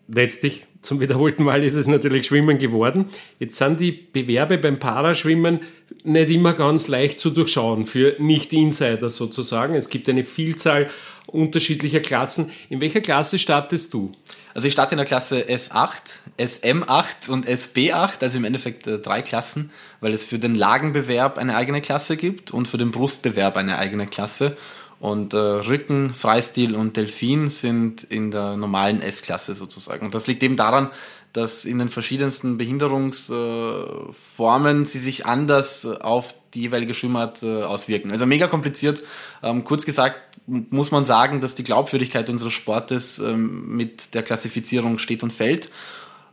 [0.08, 3.06] letztlich zum wiederholten Mal ist es natürlich Schwimmen geworden.
[3.40, 5.60] Jetzt sind die Bewerbe beim Paraschwimmen
[6.04, 9.74] nicht immer ganz leicht zu durchschauen für Nicht-Insider sozusagen.
[9.74, 10.88] Es gibt eine Vielzahl
[11.26, 12.50] unterschiedlicher Klassen.
[12.68, 14.12] In welcher Klasse startest du?
[14.56, 15.98] Also ich starte in der Klasse S8,
[16.38, 21.56] SM8 und SB8, also im Endeffekt äh, drei Klassen, weil es für den Lagenbewerb eine
[21.56, 24.56] eigene Klasse gibt und für den Brustbewerb eine eigene Klasse.
[24.98, 30.06] Und äh, Rücken, Freistil und Delfin sind in der normalen S-Klasse sozusagen.
[30.06, 30.88] Und das liegt eben daran,
[31.36, 38.10] dass in den verschiedensten Behinderungsformen äh, sie sich anders auf die jeweilige Schwimmart äh, auswirken.
[38.10, 39.02] Also mega kompliziert.
[39.42, 44.98] Ähm, kurz gesagt muss man sagen, dass die Glaubwürdigkeit unseres Sportes ähm, mit der Klassifizierung
[44.98, 45.70] steht und fällt.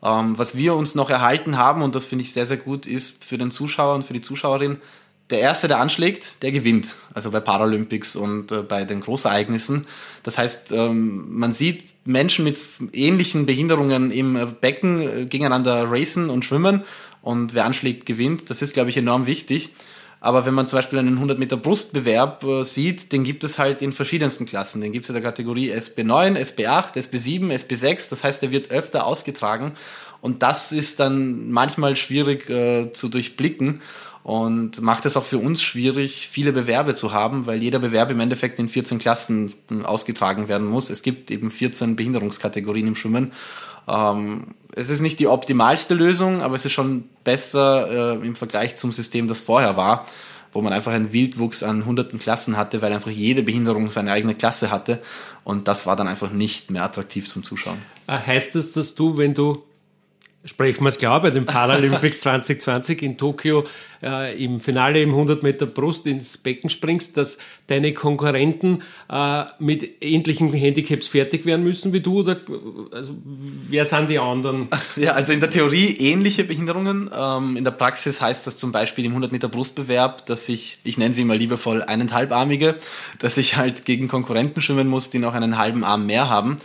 [0.03, 3.25] Ähm, was wir uns noch erhalten haben, und das finde ich sehr, sehr gut, ist
[3.25, 4.77] für den Zuschauer und für die Zuschauerin,
[5.33, 6.95] der Erste, der anschlägt, der gewinnt.
[7.13, 9.85] Also bei Paralympics und äh, bei den Großereignissen.
[10.21, 12.59] Das heißt, ähm, man sieht Menschen mit
[12.93, 16.83] ähnlichen Behinderungen im äh, Becken äh, gegeneinander racen und schwimmen
[17.21, 18.49] und wer anschlägt, gewinnt.
[18.49, 19.71] Das ist, glaube ich, enorm wichtig.
[20.19, 23.81] Aber wenn man zum Beispiel einen 100 Meter Brustbewerb äh, sieht, den gibt es halt
[23.81, 24.81] in verschiedensten Klassen.
[24.81, 28.09] Den gibt es in der Kategorie SB9, SB8, SB7, SB6.
[28.09, 29.73] Das heißt, der wird öfter ausgetragen.
[30.21, 33.81] Und das ist dann manchmal schwierig äh, zu durchblicken
[34.23, 38.21] und macht es auch für uns schwierig, viele Bewerbe zu haben, weil jeder Bewerb im
[38.21, 40.89] Endeffekt in 14 Klassen ausgetragen werden muss.
[40.89, 43.33] Es gibt eben 14 Behinderungskategorien im Schwimmen.
[43.87, 48.75] Ähm, es ist nicht die optimalste Lösung, aber es ist schon besser äh, im Vergleich
[48.75, 50.05] zum System, das vorher war,
[50.53, 54.35] wo man einfach einen Wildwuchs an hunderten Klassen hatte, weil einfach jede Behinderung seine eigene
[54.35, 55.01] Klasse hatte.
[55.43, 57.79] Und das war dann einfach nicht mehr attraktiv zum Zuschauen.
[58.07, 59.63] Äh, heißt das, dass du, wenn du
[60.45, 63.65] sprechen wir es klar, bei den Paralympics 2020 in Tokio
[64.03, 70.03] äh, im Finale im 100 Meter Brust ins Becken springst, dass deine Konkurrenten äh, mit
[70.03, 72.19] ähnlichen Handicaps fertig werden müssen wie du?
[72.19, 72.41] Oder
[72.91, 73.15] also,
[73.69, 74.67] wer sind die anderen?
[74.95, 77.09] Ja, also in der Theorie ähnliche Behinderungen.
[77.15, 80.97] Ähm, in der Praxis heißt das zum Beispiel im 100 Meter Brustbewerb, dass ich, ich
[80.97, 82.75] nenne sie immer liebevoll eineinhalbarmige,
[83.19, 86.57] dass ich halt gegen Konkurrenten schwimmen muss, die noch einen halben Arm mehr haben.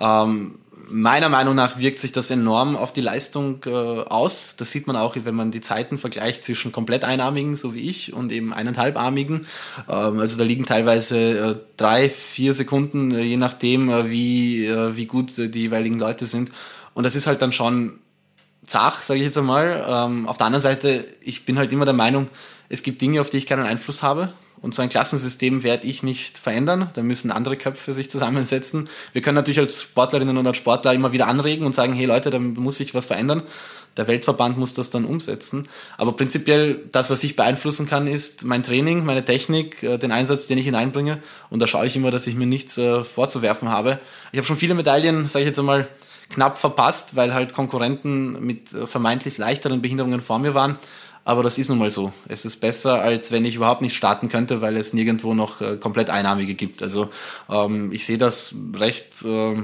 [0.00, 0.56] Ähm,
[0.88, 4.56] meiner Meinung nach wirkt sich das enorm auf die Leistung äh, aus.
[4.56, 8.12] Das sieht man auch, wenn man die Zeiten vergleicht zwischen komplett einarmigen, so wie ich,
[8.12, 9.46] und eben eineinhalbarmigen.
[9.88, 14.96] Ähm, also da liegen teilweise äh, drei, vier Sekunden, äh, je nachdem, äh, wie, äh,
[14.96, 16.50] wie gut die jeweiligen Leute sind.
[16.94, 17.98] Und das ist halt dann schon
[18.64, 19.84] zach, sage ich jetzt einmal.
[19.88, 22.28] Ähm, auf der anderen Seite, ich bin halt immer der Meinung,
[22.68, 24.32] es gibt Dinge, auf die ich keinen Einfluss habe.
[24.64, 26.88] Und so ein Klassensystem werde ich nicht verändern.
[26.94, 28.88] Da müssen andere Köpfe sich zusammensetzen.
[29.12, 32.30] Wir können natürlich als Sportlerinnen und als Sportler immer wieder anregen und sagen, hey Leute,
[32.30, 33.42] da muss sich was verändern.
[33.98, 35.68] Der Weltverband muss das dann umsetzen.
[35.98, 40.46] Aber prinzipiell, das, was ich beeinflussen kann, ist mein Training, meine Technik, äh, den Einsatz,
[40.46, 41.22] den ich hineinbringe.
[41.50, 43.98] Und da schaue ich immer, dass ich mir nichts äh, vorzuwerfen habe.
[44.32, 45.86] Ich habe schon viele Medaillen, sage ich jetzt einmal,
[46.30, 50.78] knapp verpasst, weil halt Konkurrenten mit äh, vermeintlich leichteren Behinderungen vor mir waren.
[51.24, 52.12] Aber das ist nun mal so.
[52.28, 55.76] Es ist besser, als wenn ich überhaupt nicht starten könnte, weil es nirgendwo noch äh,
[55.76, 56.82] komplett Einnahmige gibt.
[56.82, 57.08] Also
[57.48, 59.54] ähm, ich sehe das recht äh,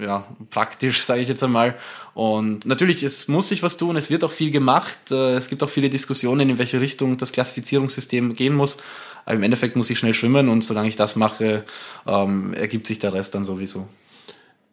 [0.00, 1.76] ja, praktisch, sage ich jetzt einmal.
[2.14, 4.98] Und natürlich, es muss sich was tun, es wird auch viel gemacht.
[5.10, 8.78] Äh, es gibt auch viele Diskussionen, in welche Richtung das Klassifizierungssystem gehen muss.
[9.24, 11.64] Aber im Endeffekt muss ich schnell schwimmen und solange ich das mache,
[12.06, 13.88] ähm, ergibt sich der Rest dann sowieso.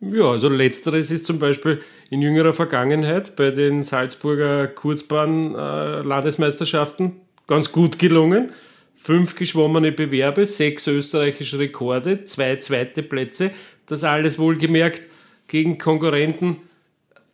[0.03, 7.99] Ja, also letzteres ist zum Beispiel in jüngerer Vergangenheit bei den Salzburger Kurzbahn-Landesmeisterschaften ganz gut
[7.99, 8.49] gelungen.
[8.95, 13.51] Fünf geschwommene Bewerbe, sechs österreichische Rekorde, zwei zweite Plätze.
[13.85, 15.03] Das alles wohlgemerkt
[15.47, 16.55] gegen Konkurrenten,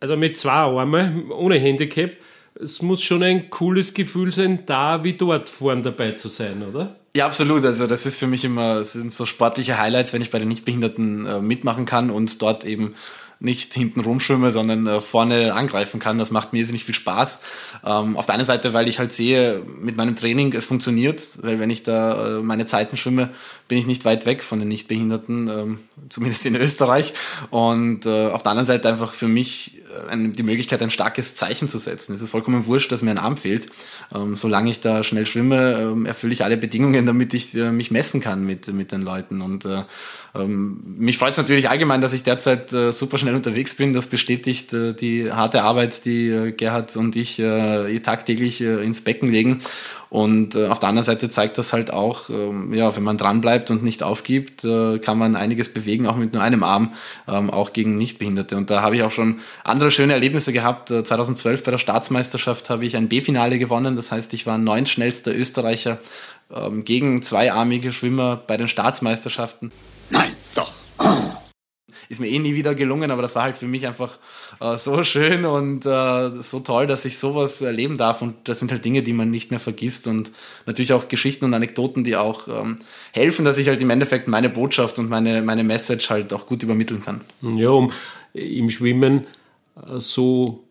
[0.00, 2.10] also mit zwei Armen, ohne Handicap.
[2.54, 6.96] Es muss schon ein cooles Gefühl sein, da wie dort vorn dabei zu sein, oder?
[7.16, 7.64] Ja, absolut.
[7.64, 11.26] Also das ist für mich immer, sind so sportliche Highlights, wenn ich bei den Nichtbehinderten
[11.26, 12.94] äh, mitmachen kann und dort eben
[13.40, 16.18] nicht hinten rumschwimme, sondern äh, vorne angreifen kann.
[16.18, 17.40] Das macht mir nicht viel Spaß.
[17.84, 21.60] Ähm, auf der einen Seite, weil ich halt sehe, mit meinem Training, es funktioniert, weil
[21.60, 23.30] wenn ich da äh, meine Zeiten schwimme,
[23.68, 27.14] bin ich nicht weit weg von den Nichtbehinderten, ähm, zumindest in Österreich.
[27.50, 29.74] Und äh, auf der anderen Seite einfach für mich
[30.12, 32.14] die Möglichkeit, ein starkes Zeichen zu setzen.
[32.14, 33.68] Es ist vollkommen wurscht, dass mir ein Arm fehlt.
[34.14, 38.44] Ähm, solange ich da schnell schwimme, erfülle ich alle Bedingungen, damit ich mich messen kann
[38.44, 39.40] mit, mit den Leuten.
[39.40, 39.66] Und
[40.34, 43.92] mich freut es natürlich allgemein, dass ich derzeit äh, super schnell unterwegs bin.
[43.92, 49.02] Das bestätigt äh, die harte Arbeit, die äh, Gerhard und ich äh, tagtäglich äh, ins
[49.02, 49.60] Becken legen.
[50.10, 53.70] Und äh, auf der anderen Seite zeigt das halt auch, ähm, ja, wenn man dranbleibt
[53.70, 56.94] und nicht aufgibt, äh, kann man einiges bewegen, auch mit nur einem Arm,
[57.26, 58.56] ähm, auch gegen Nichtbehinderte.
[58.56, 60.90] Und da habe ich auch schon andere schöne Erlebnisse gehabt.
[60.90, 63.96] Äh, 2012 bei der Staatsmeisterschaft habe ich ein B-Finale gewonnen.
[63.96, 65.98] Das heißt, ich war neuntschnellster Österreicher
[66.54, 69.72] ähm, gegen zweiarmige Schwimmer bei den Staatsmeisterschaften.
[70.10, 70.72] Nein, doch.
[72.10, 74.18] Ist mir eh nie wieder gelungen, aber das war halt für mich einfach
[74.60, 78.22] äh, so schön und äh, so toll, dass ich sowas erleben darf.
[78.22, 80.30] Und das sind halt Dinge, die man nicht mehr vergisst und
[80.64, 82.76] natürlich auch Geschichten und Anekdoten, die auch ähm,
[83.12, 86.62] helfen, dass ich halt im Endeffekt meine Botschaft und meine, meine Message halt auch gut
[86.62, 87.20] übermitteln kann.
[87.42, 87.92] Ja, um
[88.32, 89.26] im Schwimmen
[89.76, 90.64] äh, so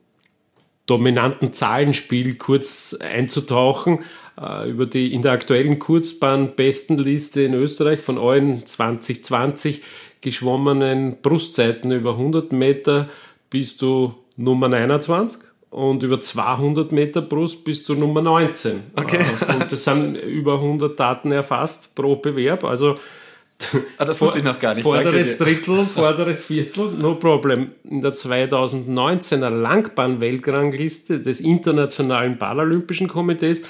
[0.87, 3.99] dominanten Zahlenspiel kurz einzutauchen.
[4.39, 9.81] Äh, über die in der aktuellen Kurzbahn-Bestenliste in Österreich von allen 2020
[10.21, 13.09] geschwommenen Brustzeiten über 100 Meter
[13.49, 18.83] bist du Nummer 29 und über 200 Meter Brust bist du Nummer 19.
[18.95, 19.17] Okay.
[19.17, 22.63] Äh, Und das sind über 100 Daten erfasst pro Bewerb.
[22.63, 22.95] Also
[23.97, 24.83] Ah, das wusste ich noch gar nicht.
[24.83, 25.37] Vorderes.
[25.37, 27.71] Drittel, vorderes Viertel, no problem.
[27.89, 33.63] In der 2019er Langbahn-Weltrangliste des Internationalen Paralympischen Komitees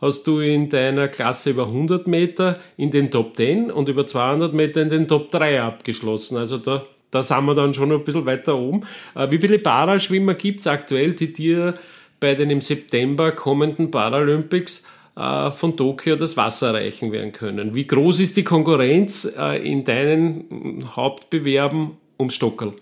[0.00, 4.52] hast du in deiner Klasse über 100 Meter in den Top 10 und über 200
[4.54, 6.36] Meter in den Top 3 abgeschlossen.
[6.36, 8.82] Also da, da sind wir dann schon ein bisschen weiter oben.
[9.14, 11.74] Äh, Wie viele Paraschwimmer gibt es aktuell, die dir
[12.20, 14.84] bei den im September kommenden Paralympics
[15.16, 17.74] äh, von Tokio das Wasser erreichen werden können?
[17.74, 22.74] Wie groß ist die Konkurrenz äh, in deinen Hauptbewerben ums Stockerl?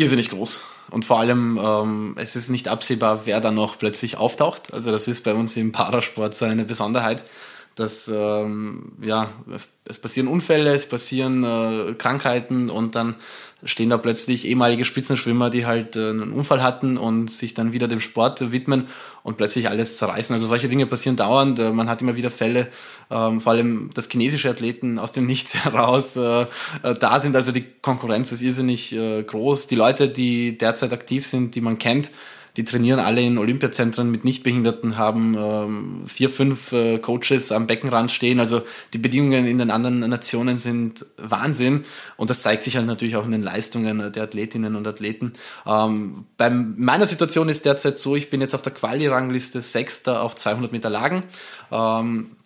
[0.00, 0.62] irrsinnig groß.
[0.90, 4.72] Und vor allem, ähm, es ist nicht absehbar, wer da noch plötzlich auftaucht.
[4.72, 7.24] Also das ist bei uns im Parasport so eine Besonderheit,
[7.76, 13.14] dass ähm, ja, es, es passieren Unfälle, es passieren äh, Krankheiten und dann
[13.64, 17.88] stehen da plötzlich ehemalige Spitzenschwimmer, die halt äh, einen Unfall hatten und sich dann wieder
[17.88, 18.86] dem Sport widmen
[19.22, 20.34] und plötzlich alles zerreißen.
[20.34, 21.58] Also solche Dinge passieren dauernd.
[21.58, 22.68] Äh, Man hat immer wieder Fälle,
[23.10, 26.42] ähm, vor allem, dass chinesische Athleten aus dem Nichts heraus äh,
[26.82, 27.36] äh, da sind.
[27.36, 29.66] Also die Konkurrenz ist irrsinnig äh, groß.
[29.66, 32.10] Die Leute, die derzeit aktiv sind, die man kennt,
[32.56, 38.10] die trainieren alle in Olympiazentren mit Nichtbehinderten, haben ähm, vier, fünf äh, Coaches am Beckenrand
[38.10, 38.40] stehen.
[38.40, 41.84] Also die Bedingungen in den anderen Nationen sind Wahnsinn.
[42.16, 45.32] Und das zeigt sich halt natürlich auch in den Leistungen der Athletinnen und Athleten.
[45.66, 50.34] Ähm, bei meiner Situation ist derzeit so, ich bin jetzt auf der Quali-Rangliste Sechster auf
[50.34, 51.22] 200 Meter Lagen.
[51.70, 52.36] Ähm,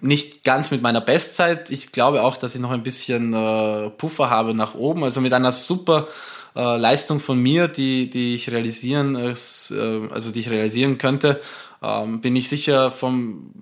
[0.00, 1.70] nicht ganz mit meiner Bestzeit.
[1.70, 5.04] Ich glaube auch, dass ich noch ein bisschen äh, Puffer habe nach oben.
[5.04, 6.08] Also mit einer super
[6.56, 11.40] äh, Leistung von mir, die, die ich realisieren, äh, also die ich realisieren könnte,
[11.82, 13.52] ähm, bin ich sicher vom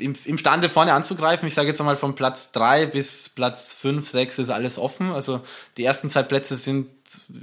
[0.00, 1.48] im, imstande vorne anzugreifen.
[1.48, 5.10] Ich sage jetzt einmal von Platz 3 bis Platz 5, 6 ist alles offen.
[5.10, 5.40] Also
[5.76, 6.88] die ersten zwei Plätze sind,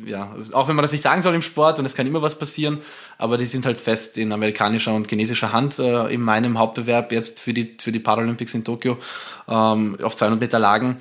[0.06, 2.38] ja, auch wenn man das nicht sagen soll im Sport und es kann immer was
[2.38, 2.80] passieren,
[3.17, 7.39] aber die sind halt fest in amerikanischer und chinesischer Hand äh, in meinem Hauptbewerb jetzt
[7.39, 8.98] für die, für die Paralympics in Tokio
[9.48, 10.98] ähm, auf 200 Meter Lagen.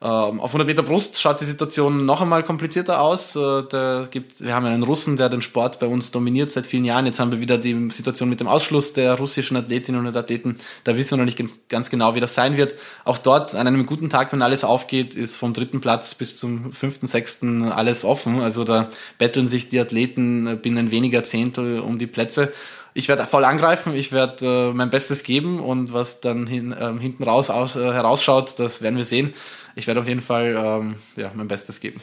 [0.00, 3.34] Ähm, auf 100 Meter Brust schaut die Situation noch einmal komplizierter aus.
[3.34, 6.84] Äh, da gibt, wir haben einen Russen, der den Sport bei uns dominiert seit vielen
[6.84, 7.04] Jahren.
[7.04, 10.56] Jetzt haben wir wieder die Situation mit dem Ausschluss der russischen Athletinnen und Athleten.
[10.84, 12.76] Da wissen wir noch nicht ganz, ganz genau, wie das sein wird.
[13.04, 16.70] Auch dort, an einem guten Tag, wenn alles aufgeht, ist vom dritten Platz bis zum
[16.70, 18.40] fünften, sechsten alles offen.
[18.40, 22.52] Also da betteln sich die Athleten binnen weniger Zehntel um die Plätze
[22.98, 26.98] ich werde voll angreifen, ich werde äh, mein Bestes geben und was dann hin, ähm,
[26.98, 29.32] hinten raus aus, äh, herausschaut, das werden wir sehen.
[29.76, 32.00] Ich werde auf jeden Fall ähm, ja, mein Bestes geben.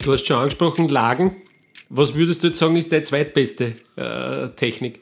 [0.00, 1.34] Du hast schon angesprochen, Lagen.
[1.88, 5.00] Was würdest du jetzt sagen, ist deine zweitbeste äh, Technik?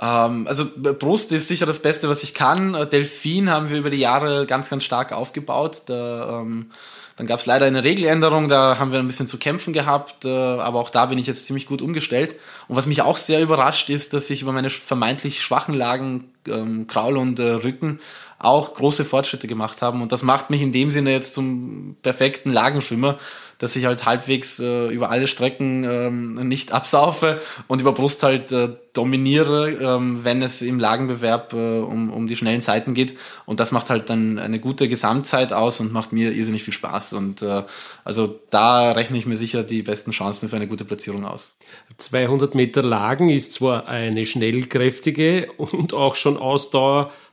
[0.00, 2.88] Ähm, also Brust ist sicher das Beste, was ich kann.
[2.90, 5.82] Delfin haben wir über die Jahre ganz, ganz stark aufgebaut.
[5.86, 6.70] Da, ähm,
[7.18, 10.28] dann gab es leider eine Regeländerung, da haben wir ein bisschen zu kämpfen gehabt, äh,
[10.28, 12.36] aber auch da bin ich jetzt ziemlich gut umgestellt.
[12.68, 16.86] Und was mich auch sehr überrascht ist, dass ich über meine vermeintlich schwachen Lagen, ähm,
[16.86, 17.98] Kraul und äh, Rücken,
[18.38, 20.00] auch große Fortschritte gemacht haben.
[20.00, 23.18] Und das macht mich in dem Sinne jetzt zum perfekten Lagenschwimmer,
[23.58, 28.52] dass ich halt halbwegs äh, über alle Strecken ähm, nicht absaufe und über Brust halt
[28.52, 33.18] äh, dominiere, ähm, wenn es im Lagenbewerb äh, um, um die schnellen Zeiten geht.
[33.46, 37.14] Und das macht halt dann eine gute Gesamtzeit aus und macht mir irrsinnig viel Spaß.
[37.14, 37.64] Und äh,
[38.04, 41.56] also da rechne ich mir sicher die besten Chancen für eine gute Platzierung aus.
[41.96, 46.36] 200 Meter Lagen ist zwar eine schnellkräftige und auch schon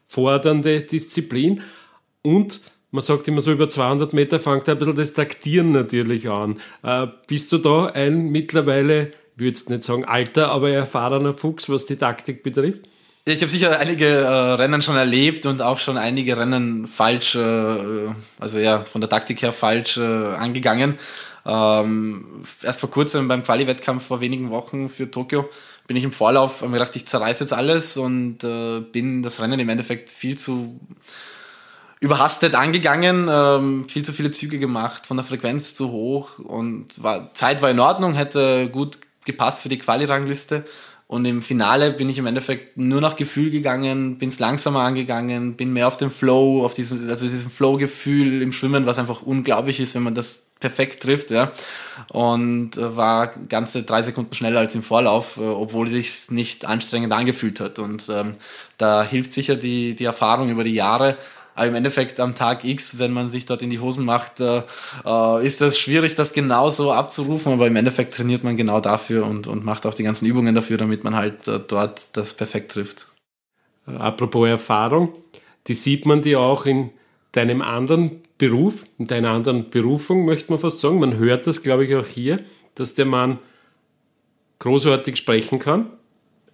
[0.08, 1.62] ausdauerfordernde Disziplin
[2.22, 6.62] und man sagt immer so, über 200 Meter fängt ein bisschen das Taktieren natürlich an.
[6.82, 11.86] Äh, bist du da ein mittlerweile, würde jetzt nicht sagen alter, aber erfahrener Fuchs, was
[11.86, 12.84] die Taktik betrifft?
[13.26, 18.10] Ich habe sicher einige äh, Rennen schon erlebt und auch schon einige Rennen falsch, äh,
[18.40, 20.98] also ja, von der Taktik her falsch äh, angegangen.
[21.46, 25.50] Ähm, erst vor kurzem beim Quali-Wettkampf vor wenigen Wochen für Tokio
[25.88, 29.42] bin ich im Vorlauf, habe mir gedacht, ich zerreiße jetzt alles und äh, bin das
[29.42, 30.80] Rennen im Endeffekt viel zu
[32.00, 37.34] überhastet angegangen, ähm, viel zu viele Züge gemacht, von der Frequenz zu hoch und war,
[37.34, 40.66] Zeit war in Ordnung, hätte gut gepasst für die Quali-Rangliste.
[41.08, 45.56] Und im Finale bin ich im Endeffekt nur nach Gefühl gegangen, bin es langsamer angegangen,
[45.56, 49.80] bin mehr auf den Flow, auf diesen, also diesen Flow-Gefühl im Schwimmen, was einfach unglaublich
[49.80, 51.52] ist, wenn man das perfekt trifft, ja.
[52.10, 57.14] Und äh, war ganze drei Sekunden schneller als im Vorlauf, äh, obwohl sich nicht anstrengend
[57.14, 57.78] angefühlt hat.
[57.78, 58.32] Und ähm,
[58.80, 61.18] da hilft sicher die, die Erfahrung über die Jahre,
[61.56, 64.62] aber im Endeffekt am Tag X, wenn man sich dort in die Hosen macht, äh,
[65.06, 67.54] äh, ist das schwierig, das genau so abzurufen.
[67.54, 70.78] Aber im Endeffekt trainiert man genau dafür und, und macht auch die ganzen Übungen dafür,
[70.78, 73.08] damit man halt äh, dort das perfekt trifft.
[73.86, 75.14] Apropos Erfahrung,
[75.68, 76.90] die sieht man dir auch in
[77.32, 81.00] deinem anderen Beruf, in deiner anderen Berufung, möchte man fast sagen.
[81.00, 82.42] Man hört das, glaube ich, auch hier,
[82.76, 83.40] dass der Mann
[84.60, 85.88] großartig sprechen kann,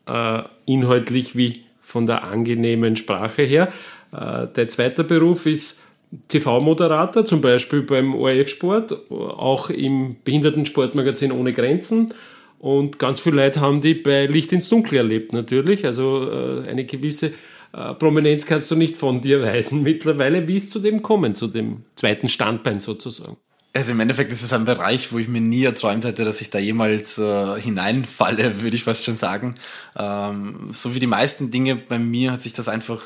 [0.07, 3.71] äh, inhaltlich wie von der angenehmen Sprache her.
[4.12, 5.82] Äh, dein zweiter Beruf ist
[6.28, 12.13] TV-Moderator, zum Beispiel beim ORF-Sport, auch im Behindertensportmagazin Ohne Grenzen.
[12.60, 15.86] Und ganz viele Leute haben die bei Licht ins Dunkel erlebt, natürlich.
[15.86, 17.34] Also äh, eine gewisse
[17.74, 20.47] äh, Prominenz kannst du nicht von dir weisen mittlerweile.
[20.47, 23.38] Wie ist zu dem kommen, zu dem zweiten Standbein sozusagen?
[23.74, 26.50] Also im Endeffekt ist es ein Bereich, wo ich mir nie erträumt hätte, dass ich
[26.50, 29.56] da jemals äh, hineinfalle, würde ich fast schon sagen.
[29.97, 33.02] Ähm, so wie die meisten Dinge bei mir hat sich das einfach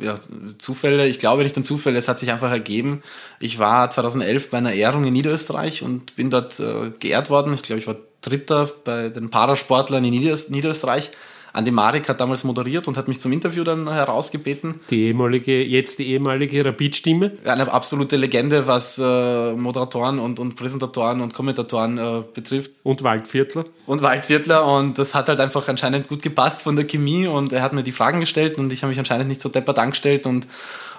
[0.00, 0.14] ja,
[0.58, 3.02] Zufälle, ich glaube nicht an Zufälle, es hat sich einfach ergeben.
[3.40, 7.54] Ich war 2011 bei einer Ehrung in Niederösterreich und bin dort äh, geehrt worden.
[7.54, 11.10] Ich glaube, ich war Dritter bei den Parasportlern in Niederösterreich.
[11.58, 14.76] Andi Marek hat damals moderiert und hat mich zum Interview dann herausgebeten.
[14.90, 17.32] Die ehemalige, jetzt die ehemalige Rapid-Stimme?
[17.44, 22.70] Eine absolute Legende, was äh, Moderatoren und, und Präsentatoren und Kommentatoren äh, betrifft.
[22.84, 23.64] Und Waldviertler.
[23.86, 27.62] Und Waldviertler und das hat halt einfach anscheinend gut gepasst von der Chemie und er
[27.62, 30.46] hat mir die Fragen gestellt und ich habe mich anscheinend nicht so deppert angestellt und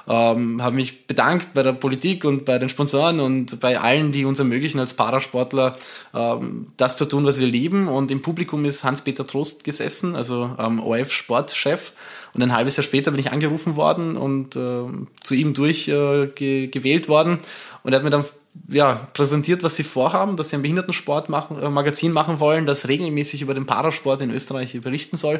[0.07, 4.25] ähm, habe mich bedankt bei der Politik und bei den Sponsoren und bei allen, die
[4.25, 5.75] uns ermöglichen als Parasportler
[6.13, 7.87] ähm, das zu tun, was wir lieben.
[7.87, 11.93] Und im Publikum ist Hans-Peter Trost gesessen, also ähm, OF-Sportchef.
[12.33, 14.83] Und ein halbes Jahr später bin ich angerufen worden und äh,
[15.21, 17.39] zu ihm durchgewählt äh, worden.
[17.83, 18.25] Und er hat mir dann
[18.67, 23.41] ja, präsentiert, was sie vorhaben, dass sie ein Behindertensportmagazin machen, äh, machen wollen, das regelmäßig
[23.41, 25.39] über den Parasport in Österreich berichten soll.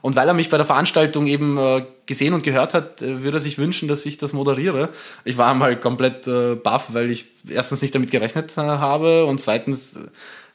[0.00, 3.38] Und weil er mich bei der Veranstaltung eben äh, gesehen und gehört hat, äh, würde
[3.38, 4.90] er sich wünschen, dass ich das moderiere.
[5.24, 9.40] Ich war mal komplett äh, baff, weil ich erstens nicht damit gerechnet äh, habe und
[9.40, 10.00] zweitens äh,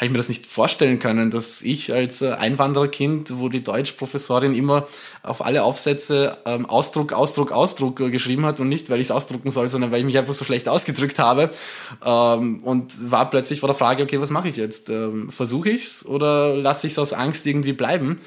[0.03, 4.53] habe ich mir das nicht vorstellen können, dass ich als äh, Einwandererkind, wo die Deutschprofessorin
[4.53, 4.87] immer
[5.21, 9.11] auf alle Aufsätze ähm, Ausdruck, Ausdruck, Ausdruck äh, geschrieben hat und nicht, weil ich es
[9.11, 11.51] ausdrucken soll, sondern weil ich mich einfach so schlecht ausgedrückt habe
[12.05, 14.89] ähm, und war plötzlich vor der Frage, okay, was mache ich jetzt?
[14.89, 18.19] Ähm, Versuche ich's oder lasse ich es aus Angst irgendwie bleiben?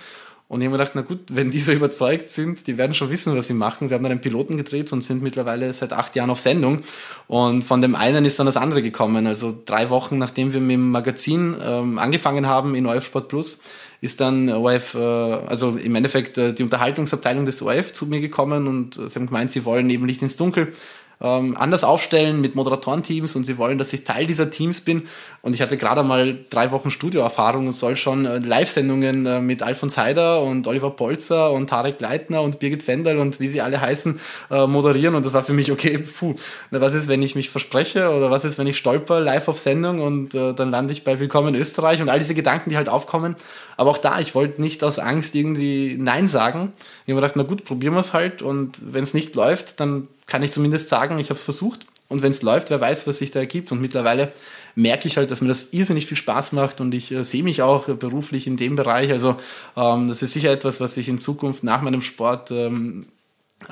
[0.48, 3.10] Und ich habe mir gedacht, na gut, wenn die so überzeugt sind, die werden schon
[3.10, 3.90] wissen, was sie machen.
[3.90, 6.80] Wir haben dann einen Piloten gedreht und sind mittlerweile seit acht Jahren auf Sendung.
[7.26, 9.26] Und von dem einen ist dann das andere gekommen.
[9.26, 13.58] Also drei Wochen nachdem wir mit dem Magazin ähm, angefangen haben in OF Sport Plus,
[14.00, 18.68] ist dann OF, äh, also im Endeffekt äh, die Unterhaltungsabteilung des OF zu mir gekommen
[18.68, 20.72] und sie haben gemeint, sie wollen eben Licht ins Dunkel
[21.20, 25.08] ähm, anders aufstellen mit Moderatorenteams und sie wollen, dass ich Teil dieser Teams bin.
[25.42, 29.62] Und ich hatte gerade mal drei Wochen Studioerfahrung und soll schon äh, Live-Sendungen äh, mit
[29.62, 33.80] Alfons Heider und Oliver Polzer und Tarek Leitner und Birgit Wendel und wie sie alle
[33.80, 35.14] heißen, äh, moderieren.
[35.14, 36.34] Und das war für mich, okay, puh,
[36.70, 39.58] na, was ist, wenn ich mich verspreche oder was ist, wenn ich stolper live auf
[39.58, 42.88] Sendung und äh, dann lande ich bei Willkommen Österreich und all diese Gedanken, die halt
[42.88, 43.36] aufkommen.
[43.76, 46.72] Aber auch da, ich wollte nicht aus Angst irgendwie Nein sagen.
[46.72, 49.80] Ich habe mir gedacht, na gut, probieren wir es halt und wenn es nicht läuft,
[49.80, 51.86] dann kann ich zumindest sagen, ich habe es versucht.
[52.08, 53.72] Und wenn es läuft, wer weiß, was sich da ergibt.
[53.72, 54.32] Und mittlerweile
[54.76, 57.62] merke ich halt, dass mir das irrsinnig viel Spaß macht und ich äh, sehe mich
[57.62, 59.10] auch äh, beruflich in dem Bereich.
[59.10, 59.36] Also
[59.76, 63.06] ähm, das ist sicher etwas, was ich in Zukunft nach meinem Sport ähm,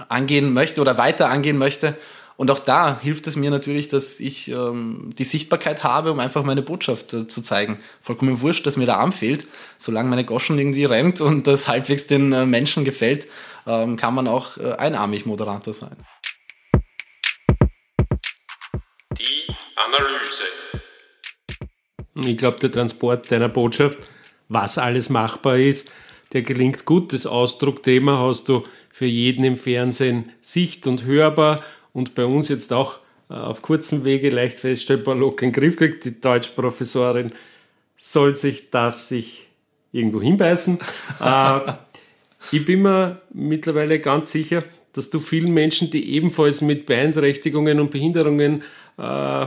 [0.08, 1.96] angehen möchte oder weiter angehen möchte.
[2.36, 6.42] Und auch da hilft es mir natürlich, dass ich ähm, die Sichtbarkeit habe, um einfach
[6.42, 7.78] meine Botschaft äh, zu zeigen.
[8.00, 9.46] Vollkommen wurscht, dass mir der Arm fehlt.
[9.78, 13.28] Solange meine Goschen irgendwie rennt und das halbwegs den äh, Menschen gefällt,
[13.66, 15.96] ähm, kann man auch äh, einarmig Moderator sein.
[19.76, 20.44] Analyse.
[22.16, 23.98] Ich glaube, der Transport deiner Botschaft,
[24.48, 25.90] was alles machbar ist,
[26.32, 27.12] der gelingt gut.
[27.12, 31.60] Das Ausdruckthema hast du für jeden im Fernsehen sicht- und hörbar
[31.94, 32.98] und bei uns jetzt auch
[33.30, 36.04] äh, auf kurzem Wege leicht feststellbar locker in den Griff kriegt.
[36.04, 37.32] Die Deutschprofessorin
[37.96, 39.48] soll sich, darf sich
[39.92, 40.78] irgendwo hinbeißen.
[41.20, 41.60] äh,
[42.52, 47.90] Ich bin mir mittlerweile ganz sicher, dass du vielen Menschen, die ebenfalls mit Beeinträchtigungen und
[47.90, 48.62] Behinderungen
[48.98, 49.46] äh,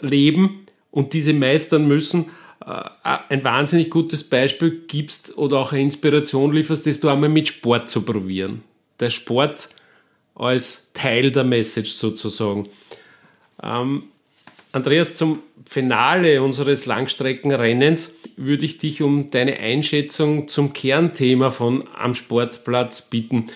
[0.00, 2.30] leben und diese meistern müssen,
[2.64, 2.82] äh,
[3.28, 7.88] ein wahnsinnig gutes Beispiel gibst oder auch eine Inspiration lieferst, das du einmal mit Sport
[7.88, 8.62] zu probieren.
[9.00, 9.68] Der Sport
[10.34, 12.68] als Teil der Message sozusagen.
[13.62, 14.04] Ähm,
[14.72, 22.14] Andreas, zum Finale unseres Langstreckenrennens würde ich dich um deine Einschätzung zum Kernthema von Am
[22.14, 23.46] Sportplatz bitten.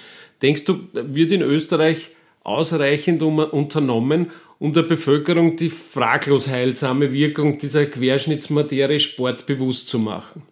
[0.40, 2.10] Denkst du, wird in Österreich
[2.44, 10.42] ausreichend unternommen, um der Bevölkerung die fraglos heilsame Wirkung dieser Querschnittsmaterie sportbewusst zu machen?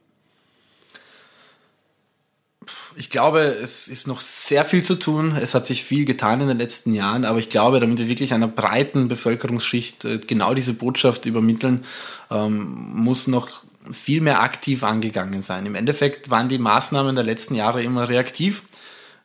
[2.98, 5.36] Ich glaube, es ist noch sehr viel zu tun.
[5.38, 8.32] Es hat sich viel getan in den letzten Jahren, aber ich glaube, damit wir wirklich
[8.32, 11.84] einer breiten Bevölkerungsschicht äh, genau diese Botschaft übermitteln,
[12.30, 15.66] ähm, muss noch viel mehr aktiv angegangen sein.
[15.66, 18.62] Im Endeffekt waren die Maßnahmen der letzten Jahre immer reaktiv.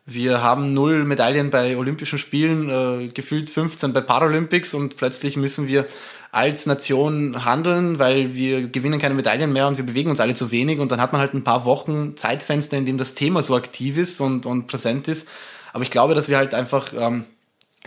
[0.05, 5.67] Wir haben null Medaillen bei Olympischen Spielen, äh, gefühlt 15 bei Paralympics und plötzlich müssen
[5.67, 5.85] wir
[6.31, 10.51] als Nation handeln, weil wir gewinnen keine Medaillen mehr und wir bewegen uns alle zu
[10.51, 13.55] wenig und dann hat man halt ein paar Wochen Zeitfenster, in dem das Thema so
[13.55, 15.27] aktiv ist und, und präsent ist.
[15.73, 17.25] Aber ich glaube, dass wir halt einfach ähm,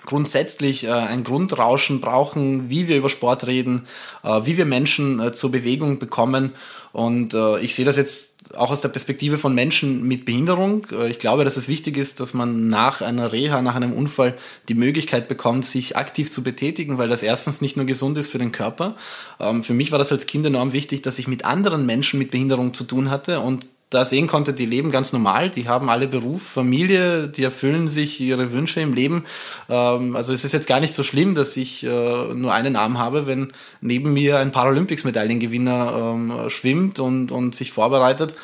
[0.05, 3.87] grundsätzlich äh, ein Grundrauschen brauchen, wie wir über Sport reden,
[4.23, 6.53] äh, wie wir Menschen äh, zur Bewegung bekommen.
[6.93, 10.87] Und äh, ich sehe das jetzt auch aus der Perspektive von Menschen mit Behinderung.
[10.93, 14.35] Äh, ich glaube, dass es wichtig ist, dass man nach einer Reha, nach einem Unfall
[14.69, 18.39] die Möglichkeit bekommt, sich aktiv zu betätigen, weil das erstens nicht nur gesund ist für
[18.39, 18.97] den Körper.
[19.41, 22.31] Ähm, für mich war das als Kind enorm wichtig, dass ich mit anderen Menschen mit
[22.31, 26.09] Behinderung zu tun hatte und da sehen konnte, die leben ganz normal, die haben alle
[26.09, 29.25] Beruf, Familie, die erfüllen sich ihre Wünsche im Leben.
[29.69, 31.89] Ähm, also es ist jetzt gar nicht so schlimm, dass ich äh,
[32.35, 38.35] nur einen Arm habe, wenn neben mir ein Paralympics-Medaillengewinner ähm, schwimmt und, und sich vorbereitet.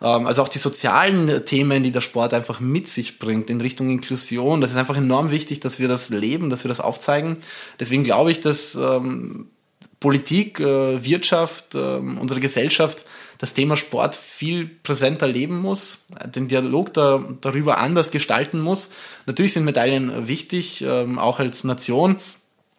[0.00, 3.88] Ähm, also auch die sozialen Themen, die der Sport einfach mit sich bringt in Richtung
[3.90, 7.38] Inklusion, das ist einfach enorm wichtig, dass wir das leben, dass wir das aufzeigen.
[7.80, 9.50] Deswegen glaube ich, dass ähm,
[10.00, 13.04] Politik, äh, Wirtschaft, äh, unsere Gesellschaft
[13.38, 18.90] das Thema Sport viel präsenter leben muss, den Dialog da, darüber anders gestalten muss.
[19.26, 22.16] Natürlich sind Medaillen wichtig, ähm, auch als Nation,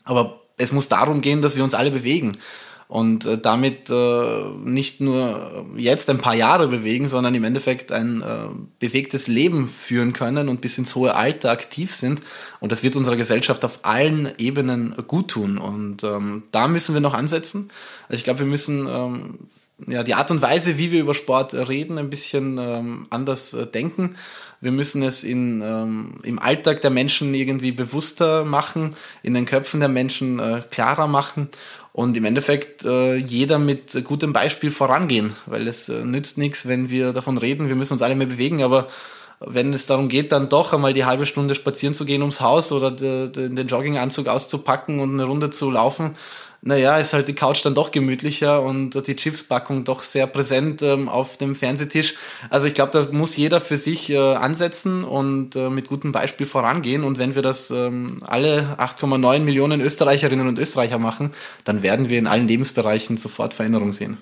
[0.04, 2.38] aber es muss darum gehen, dass wir uns alle bewegen
[2.90, 8.24] und äh, damit äh, nicht nur jetzt ein paar Jahre bewegen, sondern im Endeffekt ein
[8.24, 8.48] äh,
[8.80, 12.22] bewegtes Leben führen können und bis ins hohe Alter aktiv sind.
[12.60, 15.60] Und das wird unserer Gesellschaft auf allen Ebenen gut tun.
[15.60, 17.70] Und ähm, da müssen wir noch ansetzen.
[18.08, 19.38] Also ich glaube, wir müssen ähm,
[19.88, 23.66] ja, die Art und Weise, wie wir über Sport reden, ein bisschen ähm, anders äh,
[23.66, 24.16] denken.
[24.62, 29.80] Wir müssen es in, ähm, im Alltag der Menschen irgendwie bewusster machen, in den Köpfen
[29.80, 31.48] der Menschen äh, klarer machen
[31.94, 36.90] und im Endeffekt äh, jeder mit gutem Beispiel vorangehen, weil es äh, nützt nichts, wenn
[36.90, 38.90] wir davon reden, wir müssen uns alle mehr bewegen, aber
[39.40, 42.74] wenn es darum geht, dann doch einmal die halbe Stunde spazieren zu gehen ums Haus
[42.74, 46.18] oder den Jogginganzug auszupacken und eine Runde zu laufen,
[46.62, 51.08] naja, ist halt die Couch dann doch gemütlicher und die Chipspackung doch sehr präsent ähm,
[51.08, 52.16] auf dem Fernsehtisch.
[52.50, 56.46] Also ich glaube, da muss jeder für sich äh, ansetzen und äh, mit gutem Beispiel
[56.46, 57.04] vorangehen.
[57.04, 61.32] Und wenn wir das ähm, alle 8,9 Millionen Österreicherinnen und Österreicher machen,
[61.64, 64.18] dann werden wir in allen Lebensbereichen sofort Veränderung sehen.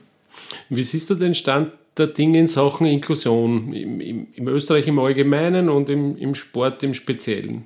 [0.70, 5.00] Wie siehst du den Stand der Dinge in Sachen Inklusion im, im, im Österreich im
[5.00, 7.66] Allgemeinen und im, im Sport im Speziellen?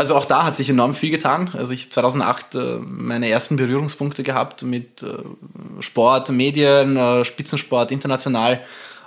[0.00, 1.50] Also auch da hat sich enorm viel getan.
[1.52, 5.08] Also ich habe 2008 äh, meine ersten Berührungspunkte gehabt mit äh,
[5.80, 8.62] Sport, Medien, äh, Spitzensport, international.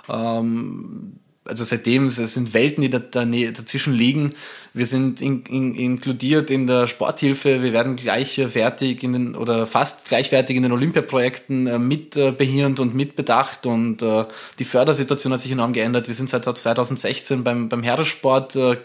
[0.08, 1.14] Ähm,
[1.44, 4.34] also seitdem es sind Welten, die da, da, dazwischen liegen.
[4.72, 7.64] Wir sind in, in, inkludiert in der Sporthilfe.
[7.64, 13.66] Wir werden gleichwertig in den oder fast gleichwertig in den Olympiaprojekten äh, mitbehirnt und mitbedacht
[13.66, 14.26] und äh,
[14.60, 16.06] die Fördersituation hat sich enorm geändert.
[16.06, 18.76] Wir sind seit 2016 beim, beim Heeressport äh,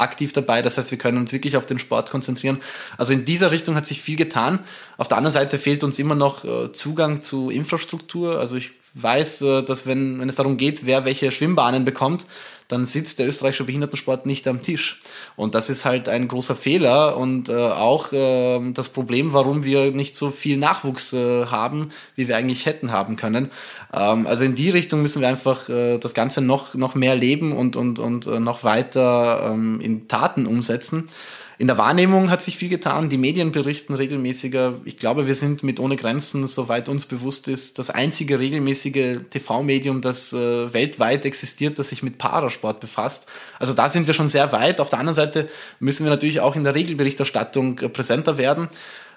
[0.00, 0.62] aktiv dabei.
[0.62, 2.58] Das heißt, wir können uns wirklich auf den Sport konzentrieren.
[2.96, 4.60] Also in dieser Richtung hat sich viel getan.
[4.96, 8.38] Auf der anderen Seite fehlt uns immer noch äh, Zugang zu Infrastruktur.
[8.38, 12.26] Also ich weiß, äh, dass wenn, wenn es darum geht, wer welche Schwimmbahnen bekommt,
[12.68, 15.00] dann sitzt der österreichische Behindertensport nicht am Tisch.
[15.36, 19.90] Und das ist halt ein großer Fehler und äh, auch äh, das Problem, warum wir
[19.90, 23.50] nicht so viel Nachwuchs äh, haben, wie wir eigentlich hätten haben können.
[23.94, 27.52] Ähm, also in die Richtung müssen wir einfach äh, das Ganze noch, noch mehr leben
[27.52, 31.08] und, und, und äh, noch weiter ähm, in Taten umsetzen.
[31.60, 33.08] In der Wahrnehmung hat sich viel getan.
[33.08, 34.74] Die Medien berichten regelmäßiger.
[34.84, 40.00] Ich glaube, wir sind mit Ohne Grenzen, soweit uns bewusst ist, das einzige regelmäßige TV-Medium,
[40.00, 43.26] das äh, weltweit existiert, das sich mit Parasport befasst.
[43.58, 44.78] Also da sind wir schon sehr weit.
[44.78, 45.48] Auf der anderen Seite
[45.80, 48.68] müssen wir natürlich auch in der Regelberichterstattung äh, präsenter werden.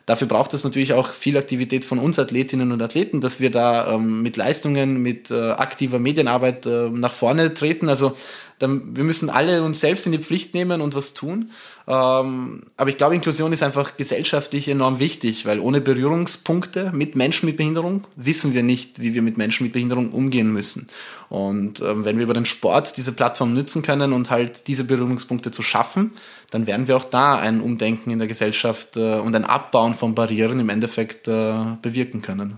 [0.08, 3.94] Dafür braucht es natürlich auch viel Aktivität von uns Athletinnen und Athleten, dass wir da
[3.94, 7.88] ähm, mit Leistungen, mit äh, aktiver Medienarbeit äh, nach vorne treten.
[7.88, 8.18] Also
[8.62, 11.52] dann, wir müssen alle uns selbst in die Pflicht nehmen und was tun.
[11.88, 17.48] Ähm, aber ich glaube, Inklusion ist einfach gesellschaftlich enorm wichtig, weil ohne Berührungspunkte mit Menschen
[17.48, 20.88] mit Behinderung wissen wir nicht, wie wir mit Menschen mit Behinderung umgehen müssen.
[21.30, 25.52] Und ähm, wenn wir über den Sport diese Plattform nützen können und halt diese Berührungspunkte
[25.52, 26.12] zu schaffen,
[26.52, 30.14] dann werden wir auch da ein Umdenken in der Gesellschaft äh, und ein Abbauen von
[30.14, 32.58] Barrieren im Endeffekt äh, bewirken können.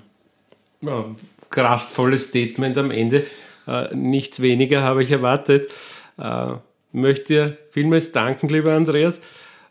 [0.81, 1.05] Ja,
[1.49, 3.25] kraftvolles Statement am Ende.
[3.67, 5.71] Äh, nichts weniger habe ich erwartet.
[6.17, 6.53] Äh,
[6.91, 9.21] möchte dir vielmals danken, lieber Andreas,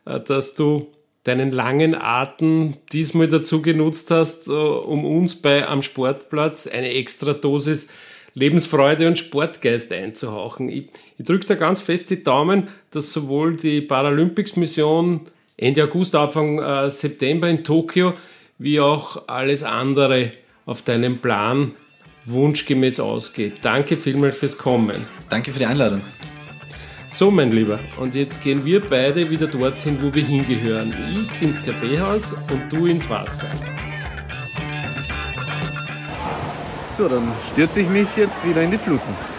[0.05, 0.89] äh, dass du
[1.25, 7.33] deinen langen Atem diesmal dazu genutzt hast, äh, um uns bei am Sportplatz eine extra
[7.33, 7.93] Dosis
[8.35, 10.69] Lebensfreude und Sportgeist einzuhauchen.
[10.69, 10.89] Ich,
[11.19, 15.21] ich drücke da ganz fest die Daumen, dass sowohl die Paralympics-Mission
[15.57, 18.15] Ende August, Anfang äh, September in Tokio,
[18.59, 20.33] wie auch alles andere
[20.65, 21.73] auf deinem Plan
[22.25, 23.59] wunschgemäß ausgeht.
[23.63, 25.07] Danke vielmals fürs Kommen.
[25.29, 26.03] Danke für die Einladung.
[27.09, 30.95] So, mein Lieber, und jetzt gehen wir beide wieder dorthin, wo wir hingehören.
[31.11, 33.51] Ich ins Kaffeehaus und du ins Wasser.
[36.97, 39.32] So, dann stürze ich mich jetzt wieder in die Fluten.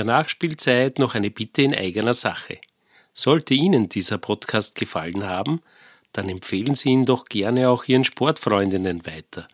[0.00, 2.58] Der Nachspielzeit noch eine Bitte in eigener Sache.
[3.12, 5.60] Sollte Ihnen dieser Podcast gefallen haben,
[6.12, 9.46] dann empfehlen Sie ihn doch gerne auch Ihren Sportfreundinnen weiter.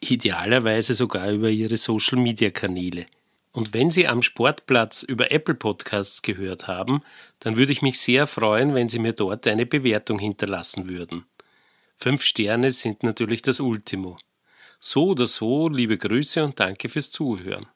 [0.00, 3.04] Idealerweise sogar über Ihre Social-Media-Kanäle.
[3.52, 7.02] Und wenn Sie am Sportplatz über Apple Podcasts gehört haben,
[7.40, 11.26] dann würde ich mich sehr freuen, wenn Sie mir dort eine Bewertung hinterlassen würden.
[11.98, 14.16] Fünf Sterne sind natürlich das Ultimo.
[14.78, 17.66] So oder so, liebe Grüße und danke fürs Zuhören.